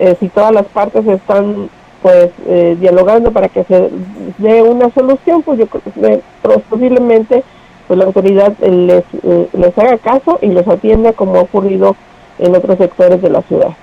[0.00, 1.70] eh, si todas las partes están
[2.02, 3.90] pues eh, dialogando para que se
[4.38, 6.22] dé una solución, pues yo creo que
[6.68, 7.44] posiblemente
[7.86, 9.04] pues la autoridad les,
[9.52, 11.94] les haga caso y los atienda como ha ocurrido
[12.38, 13.76] en otros sectores de la ciudad.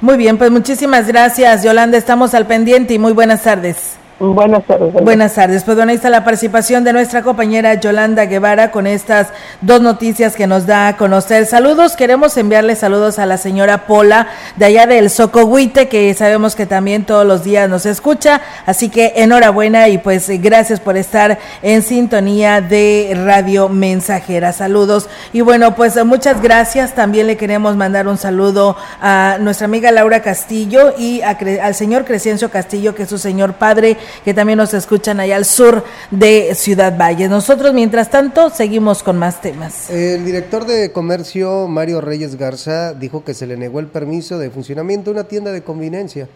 [0.00, 1.96] Muy bien, pues muchísimas gracias, Yolanda.
[1.96, 3.98] Estamos al pendiente y muy buenas tardes.
[4.20, 4.92] Buenas tardes.
[4.92, 5.64] Buenas tardes.
[5.64, 9.28] Pues bueno, ahí está la participación de nuestra compañera Yolanda Guevara con estas
[9.62, 11.46] dos noticias que nos da a conocer.
[11.46, 16.66] Saludos, queremos enviarle saludos a la señora Pola de allá del Socohuite, que sabemos que
[16.66, 18.42] también todos los días nos escucha.
[18.66, 24.52] Así que enhorabuena y pues gracias por estar en sintonía de Radio Mensajera.
[24.52, 25.08] Saludos.
[25.32, 26.94] Y bueno, pues muchas gracias.
[26.94, 32.50] También le queremos mandar un saludo a nuestra amiga Laura Castillo y al señor Crescencio
[32.50, 36.96] Castillo, que es su señor padre que también nos escuchan allá al sur de Ciudad
[36.96, 37.28] Valle.
[37.28, 39.90] Nosotros, mientras tanto, seguimos con más temas.
[39.90, 44.50] El director de comercio, Mario Reyes Garza, dijo que se le negó el permiso de
[44.50, 46.28] funcionamiento de una tienda de conveniencia,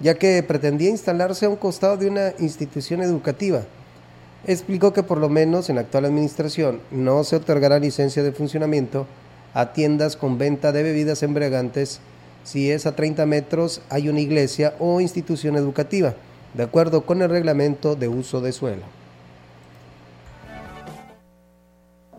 [0.00, 3.62] ya que pretendía instalarse a un costado de una institución educativa.
[4.46, 9.06] Explicó que por lo menos en la actual administración no se otorgará licencia de funcionamiento
[9.52, 12.00] a tiendas con venta de bebidas embriagantes
[12.42, 16.14] si es a 30 metros hay una iglesia o institución educativa,
[16.54, 18.99] de acuerdo con el reglamento de uso de suelo.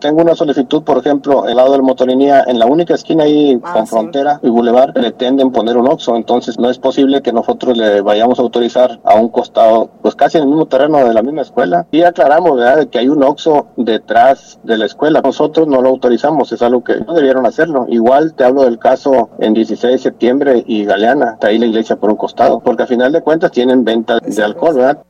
[0.01, 3.73] Tengo una solicitud, por ejemplo, el lado del motolinía, en la única esquina ahí Ah,
[3.73, 3.91] con sí.
[3.91, 8.39] frontera y bulevar, pretenden poner un OXXO, entonces no es posible que nosotros le vayamos
[8.39, 11.85] a autorizar a un costado, pues casi en el mismo terreno de la misma escuela.
[11.91, 15.21] Y aclaramos, ¿verdad?, de que hay un OXXO detrás de la escuela.
[15.23, 17.85] Nosotros no lo autorizamos, es algo que no debieron hacerlo.
[17.87, 21.95] Igual te hablo del caso en 16 de septiembre y Galeana, está ahí la iglesia
[21.97, 25.03] por un costado, porque a final de cuentas tienen venta de alcohol, ¿verdad?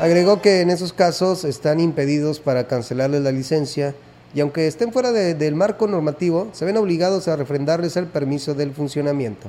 [0.00, 3.94] Agregó que en esos casos están impedidos para cancelarles la licencia
[4.36, 8.52] y aunque estén fuera de- del marco normativo, se ven obligados a refrendarles el permiso
[8.52, 9.48] del funcionamiento.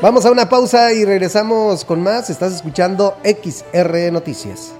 [0.00, 2.30] Vamos a una pausa y regresamos con más.
[2.30, 4.72] Estás escuchando XR Noticias.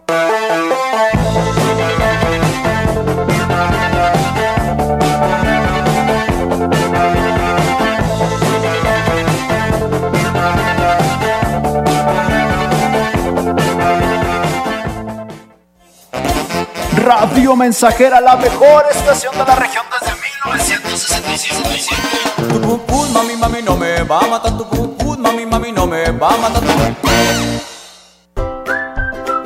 [17.21, 22.03] Radio Mensajera, la mejor estación de la región desde 1967.
[22.49, 26.11] Tu pupú, mami, mami, no me va a matar tu pupú, mami, mami, no me
[26.13, 27.10] va a matar tu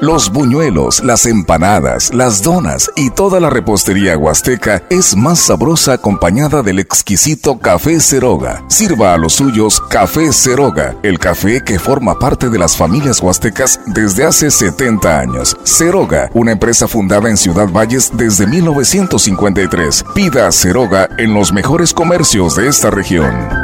[0.05, 6.63] Los buñuelos, las empanadas, las donas y toda la repostería huasteca es más sabrosa acompañada
[6.63, 8.63] del exquisito café Ceroga.
[8.69, 13.81] Sirva a los suyos café Ceroga, el café que forma parte de las familias huastecas
[13.87, 15.57] desde hace 70 años.
[15.65, 20.05] Ceroga, una empresa fundada en Ciudad Valles desde 1953.
[20.15, 23.64] Pida Ceroga en los mejores comercios de esta región.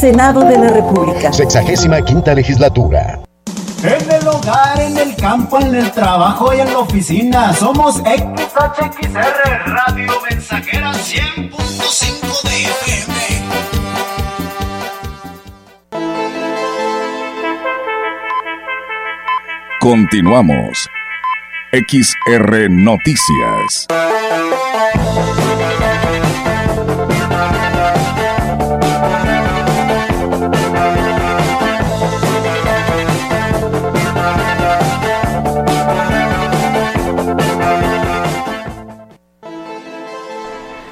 [0.00, 1.32] Senado de la República.
[1.32, 3.18] Sexagésima quinta legislatura.
[3.82, 7.54] En el hogar, en el campo, en el trabajo y en la oficina.
[7.54, 13.14] Somos XHXR Radio Mensajera 100.5 de FM.
[19.80, 20.88] Continuamos.
[21.72, 23.86] XR Noticias.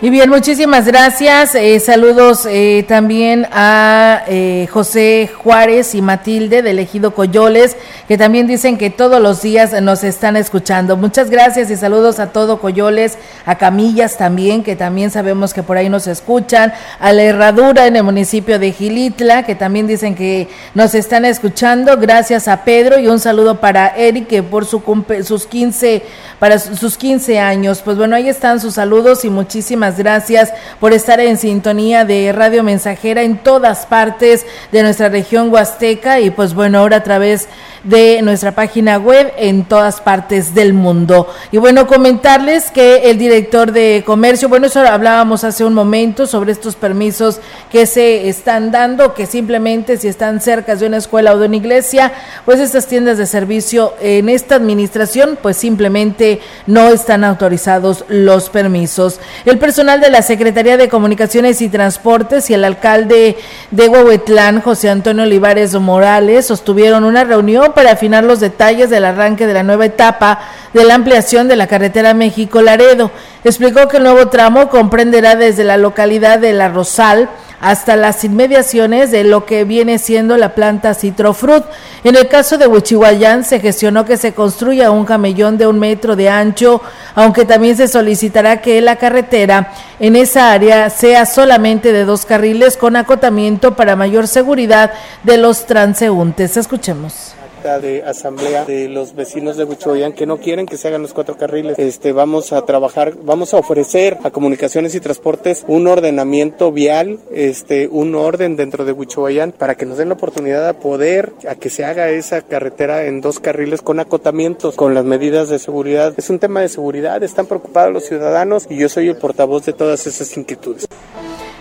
[0.04, 1.54] Y bien, muchísimas gracias.
[1.54, 7.74] Eh, saludos eh, también a eh, José Juárez y Matilde del Ejido Coyoles,
[8.06, 10.98] que también dicen que todos los días nos están escuchando.
[10.98, 15.78] Muchas gracias y saludos a todo Coyoles, a Camillas también, que también sabemos que por
[15.78, 20.48] ahí nos escuchan, a la Herradura en el municipio de Gilitla, que también dicen que
[20.74, 21.96] nos están escuchando.
[21.96, 24.82] Gracias a Pedro y un saludo para Eric, que por su
[25.22, 26.02] sus 15,
[26.44, 27.80] para su- sus 15 años.
[27.82, 32.62] Pues bueno, ahí están sus saludos y muchísimas gracias por estar en sintonía de Radio
[32.62, 37.48] Mensajera en todas partes de nuestra región huasteca y pues bueno, ahora a través
[37.84, 41.28] nuestra página web en todas partes del mundo.
[41.52, 46.52] Y bueno, comentarles que el director de comercio, bueno, eso hablábamos hace un momento sobre
[46.52, 51.38] estos permisos que se están dando, que simplemente si están cerca de una escuela o
[51.38, 52.12] de una iglesia,
[52.46, 59.20] pues estas tiendas de servicio en esta administración, pues simplemente no están autorizados los permisos.
[59.44, 63.36] El personal de la Secretaría de Comunicaciones y Transportes y el alcalde
[63.70, 69.46] de Huehuetlán, José Antonio Olivares Morales, sostuvieron una reunión para afinar los detalles del arranque
[69.46, 70.40] de la nueva etapa
[70.72, 73.10] de la ampliación de la carretera México-Laredo.
[73.44, 77.28] Explicó que el nuevo tramo comprenderá desde la localidad de La Rosal
[77.60, 81.64] hasta las inmediaciones de lo que viene siendo la planta Citrofrut.
[82.02, 86.14] En el caso de Huichihuayán se gestionó que se construya un camellón de un metro
[86.14, 86.82] de ancho,
[87.14, 92.76] aunque también se solicitará que la carretera en esa área sea solamente de dos carriles
[92.76, 96.58] con acotamiento para mayor seguridad de los transeúntes.
[96.58, 97.33] Escuchemos
[97.64, 101.38] de asamblea de los vecinos de Huichoyán que no quieren que se hagan los cuatro
[101.38, 101.78] carriles.
[101.78, 107.88] Este, vamos a trabajar, vamos a ofrecer a comunicaciones y transportes un ordenamiento vial, este,
[107.88, 111.70] un orden dentro de Huichoyán para que nos den la oportunidad de poder a que
[111.70, 116.12] se haga esa carretera en dos carriles con acotamientos, con las medidas de seguridad.
[116.18, 119.72] Es un tema de seguridad, están preocupados los ciudadanos y yo soy el portavoz de
[119.72, 120.86] todas esas inquietudes.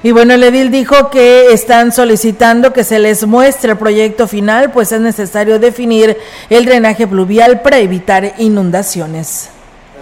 [0.04, 4.72] Y bueno, el edil dijo que están solicitando que se les muestre el proyecto final,
[4.72, 6.18] pues es necesario definir
[6.50, 9.53] el drenaje pluvial para evitar inundaciones.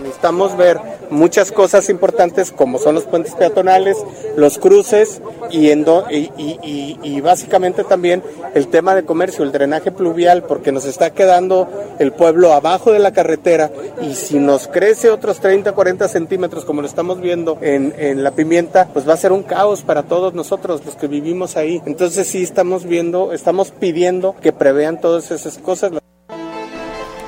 [0.01, 0.79] Necesitamos ver
[1.11, 3.97] muchas cosas importantes como son los puentes peatonales,
[4.35, 5.21] los cruces
[5.51, 8.23] y, y, y, básicamente también
[8.55, 11.67] el tema de comercio, el drenaje pluvial, porque nos está quedando
[11.99, 13.69] el pueblo abajo de la carretera
[14.01, 18.31] y si nos crece otros 30, 40 centímetros como lo estamos viendo en, en la
[18.31, 21.81] pimienta, pues va a ser un caos para todos nosotros los que vivimos ahí.
[21.85, 25.91] Entonces sí estamos viendo, estamos pidiendo que prevean todas esas cosas.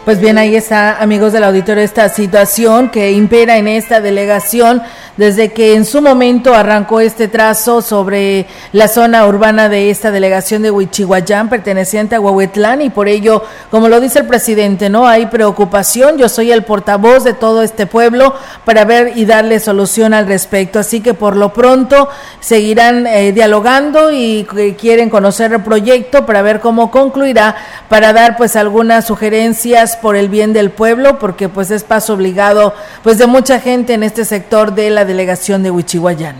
[0.06, 4.82] Pues bien, ahí está, amigos del auditorio, esta situación que impera en esta delegación
[5.16, 10.62] desde que en su momento arrancó este trazo sobre la zona urbana de esta delegación
[10.62, 15.28] de Huichihuayán, perteneciente a Huahuetlán, y por ello, como lo dice el presidente, no hay
[15.28, 18.34] preocupación, yo soy el portavoz de todo este pueblo
[18.66, 20.80] para ver y darle solución al respecto.
[20.80, 22.10] Así que por lo pronto
[22.41, 24.45] seguirán eh, dialogando y
[24.78, 27.56] quieren conocer el proyecto para ver cómo concluirá,
[27.88, 32.74] para dar pues algunas sugerencias por el bien del pueblo, porque pues es paso obligado
[33.04, 36.36] pues de mucha gente en este sector de la delegación de Huichihuayán.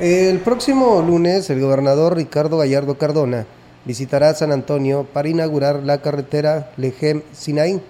[0.00, 3.46] El próximo lunes el gobernador Ricardo Gallardo Cardona
[3.84, 7.80] visitará San Antonio para inaugurar la carretera Lejem Sinaí.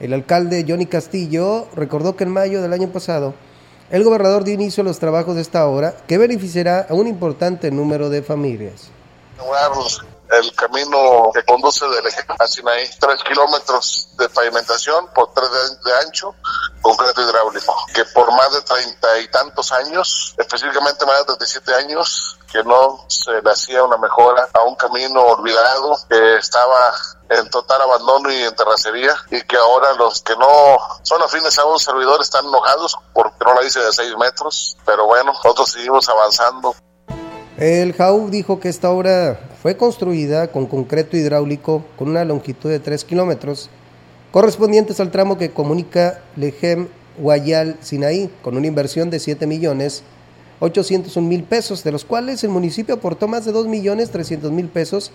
[0.00, 3.34] El alcalde Johnny Castillo recordó que en mayo del año pasado
[3.90, 7.70] el gobernador dio inicio a los trabajos de esta obra que beneficiará a un importante
[7.70, 8.90] número de familias
[10.38, 12.06] el camino que conduce del
[12.38, 12.88] a Sinaí.
[12.98, 15.48] Tres kilómetros de pavimentación por tres
[15.84, 16.34] de, ancho,
[16.80, 22.38] concreto hidráulico, que por más de treinta y tantos años, específicamente más de 37 años,
[22.50, 26.92] que no se le hacía una mejora a un camino olvidado que estaba
[27.28, 31.64] en total abandono y en terracería y que ahora los que no son afines a
[31.64, 36.08] un servidor están enojados porque no la hice de 6 metros, pero bueno, nosotros seguimos
[36.08, 36.74] avanzando.
[37.56, 42.80] El JAU dijo que esta obra fue construida con concreto hidráulico con una longitud de
[42.80, 43.70] 3 kilómetros,
[44.30, 50.02] correspondientes al tramo que comunica Lejem Guayal Sinaí, con una inversión de 7 millones
[50.60, 54.68] 801 mil pesos, de los cuales el municipio aportó más de 2 millones 300 mil
[54.68, 55.12] pesos.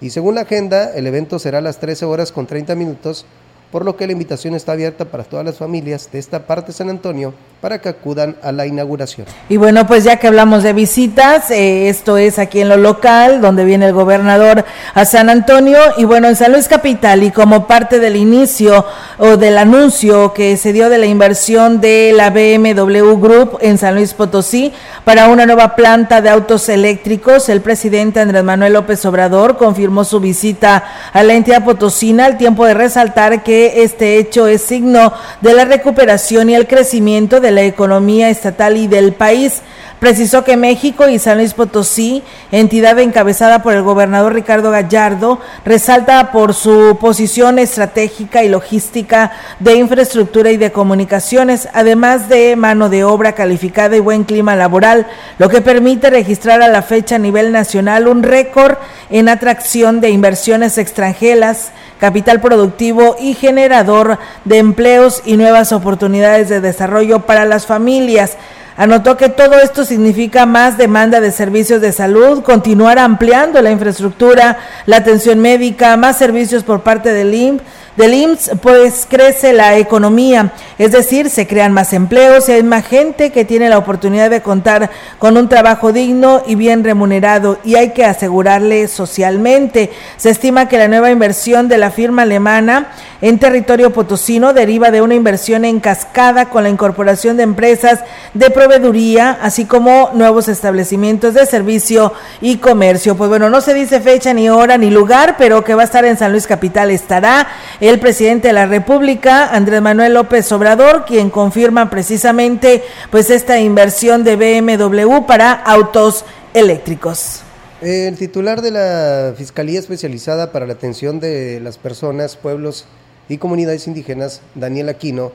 [0.00, 3.26] Y según la agenda, el evento será a las 13 horas con 30 minutos
[3.70, 6.72] por lo que la invitación está abierta para todas las familias de esta parte de
[6.72, 9.26] San Antonio para que acudan a la inauguración.
[9.50, 13.42] Y bueno, pues ya que hablamos de visitas, eh, esto es aquí en lo local,
[13.42, 17.66] donde viene el gobernador a San Antonio, y bueno, en San Luis Capital, y como
[17.66, 18.86] parte del inicio
[19.18, 23.94] o del anuncio que se dio de la inversión de la BMW Group en San
[23.94, 24.72] Luis Potosí
[25.04, 30.20] para una nueva planta de autos eléctricos, el presidente Andrés Manuel López Obrador confirmó su
[30.20, 30.82] visita
[31.12, 35.66] a la entidad potosina al tiempo de resaltar que este hecho es signo de la
[35.66, 39.62] recuperación y el crecimiento de la economía estatal y del país.
[40.00, 46.32] Precisó que México y San Luis Potosí, entidad encabezada por el gobernador Ricardo Gallardo, resalta
[46.32, 53.04] por su posición estratégica y logística de infraestructura y de comunicaciones, además de mano de
[53.04, 55.06] obra calificada y buen clima laboral,
[55.38, 58.78] lo que permite registrar a la fecha a nivel nacional un récord
[59.10, 66.60] en atracción de inversiones extranjeras, capital productivo y generador de empleos y nuevas oportunidades de
[66.60, 68.36] desarrollo para las familias.
[68.76, 74.56] Anotó que todo esto significa más demanda de servicios de salud, continuar ampliando la infraestructura,
[74.86, 77.62] la atención médica, más servicios por parte del IMSS
[77.96, 82.86] del IMSS, pues crece la economía, es decir, se crean más empleos y hay más
[82.86, 87.74] gente que tiene la oportunidad de contar con un trabajo digno y bien remunerado y
[87.74, 89.90] hay que asegurarle socialmente.
[90.16, 95.02] Se estima que la nueva inversión de la firma alemana en territorio potosino deriva de
[95.02, 98.00] una inversión en cascada con la incorporación de empresas
[98.34, 103.16] de proveeduría, así como nuevos establecimientos de servicio y comercio.
[103.16, 106.04] Pues bueno, no se dice fecha ni hora ni lugar, pero que va a estar
[106.04, 107.48] en San Luis Capital estará
[107.80, 114.24] el presidente de la República, Andrés Manuel López Obrador, quien confirma precisamente pues esta inversión
[114.24, 117.42] de BMW para autos eléctricos.
[117.80, 122.84] El titular de la Fiscalía Especializada para la Atención de las Personas, Pueblos
[123.30, 125.32] y Comunidades Indígenas, Daniel Aquino,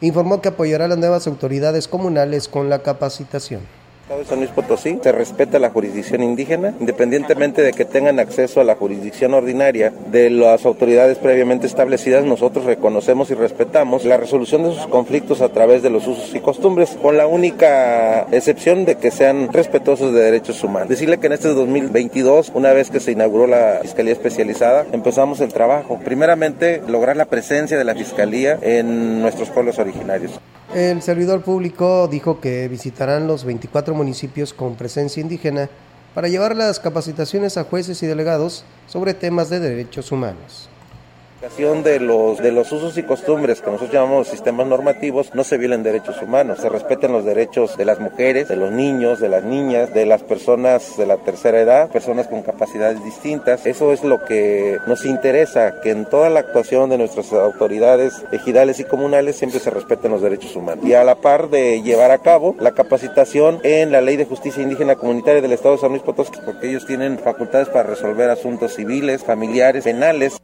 [0.00, 3.60] informó que apoyará a las nuevas autoridades comunales con la capacitación
[4.28, 8.74] San Luis Potosí se respeta la jurisdicción indígena, independientemente de que tengan acceso a la
[8.74, 14.86] jurisdicción ordinaria de las autoridades previamente establecidas, nosotros reconocemos y respetamos la resolución de sus
[14.88, 19.52] conflictos a través de los usos y costumbres, con la única excepción de que sean
[19.52, 20.88] respetuosos de derechos humanos.
[20.88, 25.52] Decirle que en este 2022, una vez que se inauguró la Fiscalía Especializada, empezamos el
[25.52, 25.98] trabajo.
[26.04, 30.38] Primeramente, lograr la presencia de la Fiscalía en nuestros pueblos originarios.
[30.74, 35.68] El servidor público dijo que visitarán los 24 municipios con presencia indígena
[36.14, 40.68] para llevar las capacitaciones a jueces y delegados sobre temas de derechos humanos
[41.42, 45.82] de los, de los usos y costumbres que nosotros llamamos sistemas normativos, no se violen
[45.82, 49.92] derechos humanos, se respeten los derechos de las mujeres, de los niños, de las niñas,
[49.92, 53.66] de las personas de la tercera edad, personas con capacidades distintas.
[53.66, 58.78] Eso es lo que nos interesa, que en toda la actuación de nuestras autoridades ejidales
[58.78, 60.84] y comunales siempre se respeten los derechos humanos.
[60.84, 64.62] Y a la par de llevar a cabo la capacitación en la Ley de Justicia
[64.62, 68.74] Indígena Comunitaria del Estado de San Luis Potosí, porque ellos tienen facultades para resolver asuntos
[68.74, 70.38] civiles, familiares, penales.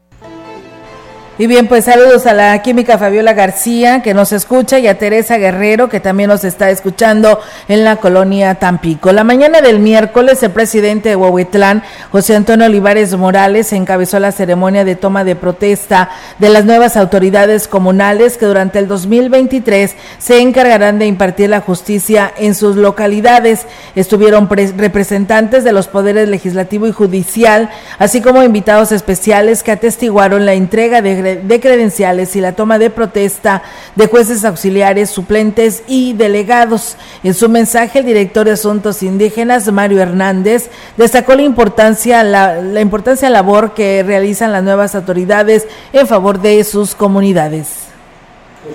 [1.40, 5.38] Y bien, pues saludos a la química Fabiola García, que nos escucha, y a Teresa
[5.38, 9.12] Guerrero, que también nos está escuchando en la colonia Tampico.
[9.12, 14.84] La mañana del miércoles, el presidente de Huehuetlán, José Antonio Olivares Morales, encabezó la ceremonia
[14.84, 16.10] de toma de protesta
[16.40, 22.32] de las nuevas autoridades comunales que durante el 2023 se encargarán de impartir la justicia
[22.36, 23.66] en sus localidades.
[23.94, 27.70] Estuvieron representantes de los poderes legislativo y judicial,
[28.00, 32.90] así como invitados especiales que atestiguaron la entrega de de credenciales y la toma de
[32.90, 33.62] protesta
[33.96, 36.96] de jueces auxiliares, suplentes y delegados.
[37.22, 42.80] En su mensaje, el director de Asuntos Indígenas, Mario Hernández, destacó la importancia, la, la
[42.80, 47.68] importancia labor que realizan las nuevas autoridades en favor de sus comunidades.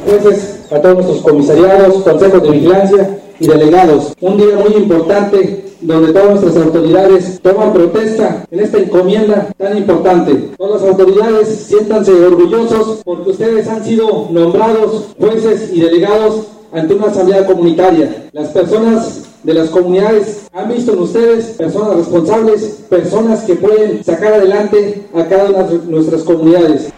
[0.05, 4.13] Jueces, a todos nuestros comisariados, consejos de vigilancia y delegados.
[4.21, 10.51] Un día muy importante donde todas nuestras autoridades toman protesta en esta encomienda tan importante.
[10.57, 17.07] Todas las autoridades siéntanse orgullosos porque ustedes han sido nombrados jueces y delegados ante una
[17.07, 18.29] asamblea comunitaria.
[18.31, 24.33] Las personas de las comunidades han visto en ustedes personas responsables, personas que pueden sacar
[24.33, 26.91] adelante a cada una de nuestras comunidades.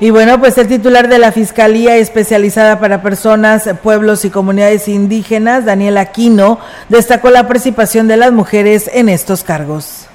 [0.00, 5.66] Y bueno, pues el titular de la Fiscalía Especializada para Personas, Pueblos y Comunidades Indígenas,
[5.66, 10.06] Daniel Aquino, destacó la participación de las mujeres en estos cargos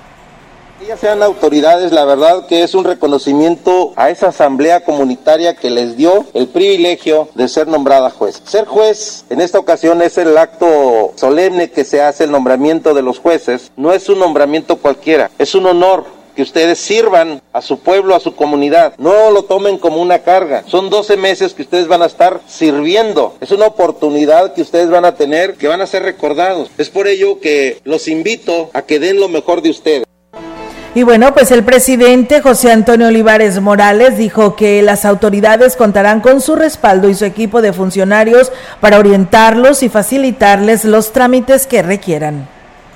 [0.86, 5.98] ellas sean autoridades, la verdad que es un reconocimiento a esa asamblea comunitaria que les
[5.98, 8.40] dio el privilegio de ser nombrada juez.
[8.46, 13.02] Ser juez en esta ocasión es el acto solemne que se hace el nombramiento de
[13.02, 16.06] los jueces, no es un nombramiento cualquiera, es un honor
[16.36, 18.94] que ustedes sirvan a su pueblo, a su comunidad.
[18.98, 20.64] No lo tomen como una carga.
[20.68, 23.36] Son 12 meses que ustedes van a estar sirviendo.
[23.42, 26.70] Es una oportunidad que ustedes van a tener, que van a ser recordados.
[26.78, 30.06] Es por ello que los invito a que den lo mejor de ustedes.
[30.94, 36.40] Y bueno, pues el presidente José Antonio Olivares Morales dijo que las autoridades contarán con
[36.40, 42.48] su respaldo y su equipo de funcionarios para orientarlos y facilitarles los trámites que requieran.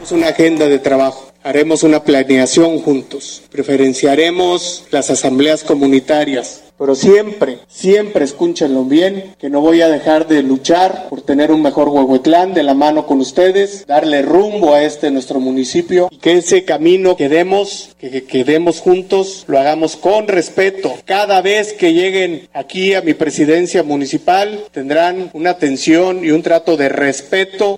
[0.02, 3.44] Es una agenda de trabajo haremos una planeación juntos.
[3.52, 6.64] Preferenciaremos las asambleas comunitarias.
[6.80, 11.62] Pero siempre, siempre escúchenlo bien, que no voy a dejar de luchar por tener un
[11.62, 16.38] mejor Huehuetlán de la mano con ustedes, darle rumbo a este nuestro municipio y que
[16.38, 20.96] ese camino que demos, que quedemos juntos, lo hagamos con respeto.
[21.04, 26.78] Cada vez que lleguen aquí a mi presidencia municipal, tendrán una atención y un trato
[26.78, 27.78] de respeto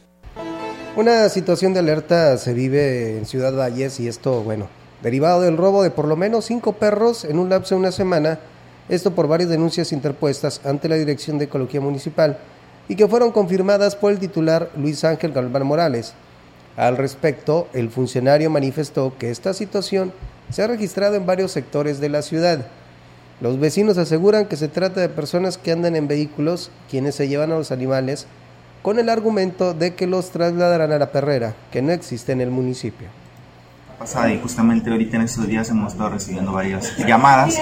[0.95, 4.67] una situación de alerta se vive en Ciudad Valles y esto, bueno,
[5.01, 8.39] derivado del robo de por lo menos cinco perros en un lapso de una semana,
[8.89, 12.39] esto por varias denuncias interpuestas ante la Dirección de Ecología Municipal
[12.89, 16.13] y que fueron confirmadas por el titular Luis Ángel Galván Morales.
[16.75, 20.11] Al respecto, el funcionario manifestó que esta situación
[20.49, 22.65] se ha registrado en varios sectores de la ciudad.
[23.39, 27.51] Los vecinos aseguran que se trata de personas que andan en vehículos quienes se llevan
[27.51, 28.27] a los animales
[28.81, 32.51] con el argumento de que los trasladarán a la perrera, que no existe en el
[32.51, 33.20] municipio
[34.01, 37.55] pasada y justamente ahorita en estos días hemos estado recibiendo varias llamadas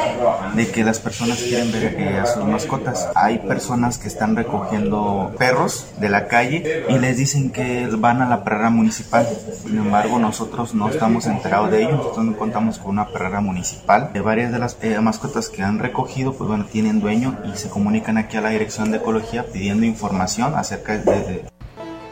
[0.56, 3.10] de que las personas quieren ver eh, a sus mascotas.
[3.14, 8.30] Hay personas que están recogiendo perros de la calle y les dicen que van a
[8.30, 9.28] la perrera municipal.
[9.66, 11.98] Sin embargo, nosotros no estamos enterados de ello.
[11.98, 14.12] Nosotros no contamos con una perrera municipal.
[14.14, 17.68] De varias de las eh, mascotas que han recogido, pues bueno, tienen dueño y se
[17.68, 21.59] comunican aquí a la Dirección de Ecología pidiendo información acerca de, de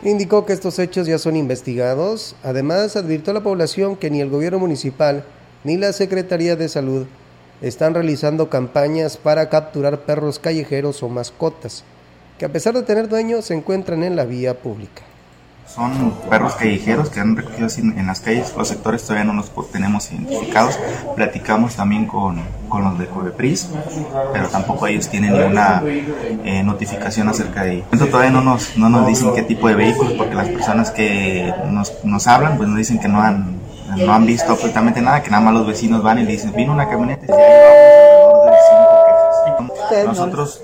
[0.03, 2.35] Indicó que estos hechos ya son investigados.
[2.43, 5.23] Además, advirtió a la población que ni el gobierno municipal
[5.63, 7.07] ni la Secretaría de Salud
[7.61, 11.83] están realizando campañas para capturar perros callejeros o mascotas,
[12.37, 15.06] que a pesar de tener dueños se encuentran en la vía pública.
[15.77, 18.51] Son perros callejeros que han recogido en las calles.
[18.57, 20.79] Los sectores todavía no los tenemos identificados.
[21.15, 23.69] Platicamos también con, con los de Covepris,
[24.33, 27.85] pero tampoco ellos tienen ninguna eh, notificación acerca de ello.
[28.09, 32.03] Todavía no nos, no nos dicen qué tipo de vehículos, porque las personas que nos,
[32.03, 33.59] nos hablan, pues nos dicen que no han,
[33.97, 36.73] no han visto absolutamente nada, que nada más los vecinos van y le dicen, vino
[36.73, 37.69] una camioneta y ya llevamos
[38.33, 40.07] alrededor de cinco quejas.
[40.07, 40.61] Nosotros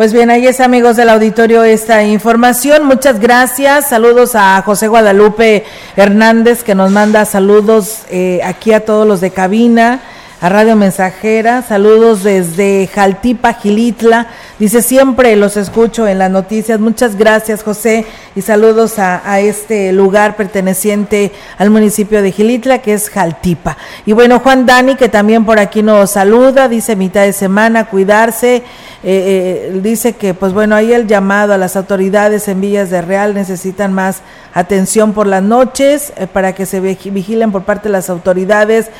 [0.00, 2.86] pues bien, ahí es amigos del auditorio esta información.
[2.86, 3.90] Muchas gracias.
[3.90, 9.30] Saludos a José Guadalupe Hernández que nos manda saludos eh, aquí a todos los de
[9.30, 10.00] cabina
[10.40, 11.60] a Radio Mensajera.
[11.60, 14.28] Saludos desde Jaltipa, Gilitla.
[14.58, 16.80] Dice, siempre los escucho en las noticias.
[16.80, 18.06] Muchas gracias, José.
[18.36, 23.76] Y saludos a, a, este lugar perteneciente al municipio de Gilitla, que es Jaltipa.
[24.06, 28.62] Y bueno, Juan Dani, que también por aquí nos saluda, dice mitad de semana, cuidarse.
[29.02, 33.00] Eh, eh, dice que, pues bueno, ahí el llamado a las autoridades en Villas de
[33.00, 34.20] Real necesitan más
[34.52, 38.90] atención por las noches eh, para que se vigilen por parte de las autoridades,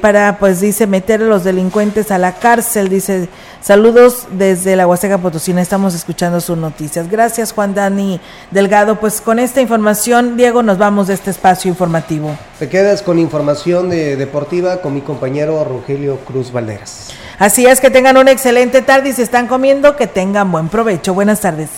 [0.00, 2.88] para, pues dice, meter a los delincuentes a la cárcel.
[2.88, 3.28] Dice,
[3.60, 7.08] saludos desde la Huasteca Potosina, estamos escuchando sus noticias.
[7.08, 8.20] Gracias, Juan Dani
[8.58, 8.96] Delgado.
[8.96, 12.36] Pues con esta información, Diego, nos vamos de este espacio informativo.
[12.58, 17.10] Te quedas con información de deportiva con mi compañero Rogelio Cruz Valderas.
[17.38, 21.14] Así es, que tengan una excelente tarde y si están comiendo, que tengan buen provecho.
[21.14, 21.70] Buenas tardes.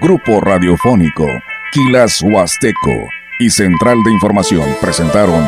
[0.00, 1.26] Grupo Radiofónico,
[1.70, 5.44] Quilas Huasteco y Central de Información presentaron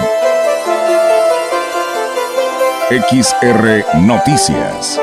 [2.90, 5.00] XR Noticias.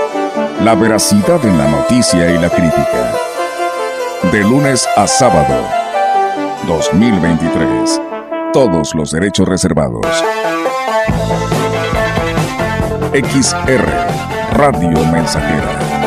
[0.61, 3.13] La veracidad en la noticia y la crítica
[4.29, 5.65] de lunes a sábado.
[6.67, 8.01] 2023.
[8.51, 10.05] Todos los derechos reservados.
[13.13, 13.85] XR
[14.53, 16.00] Radio Mensajera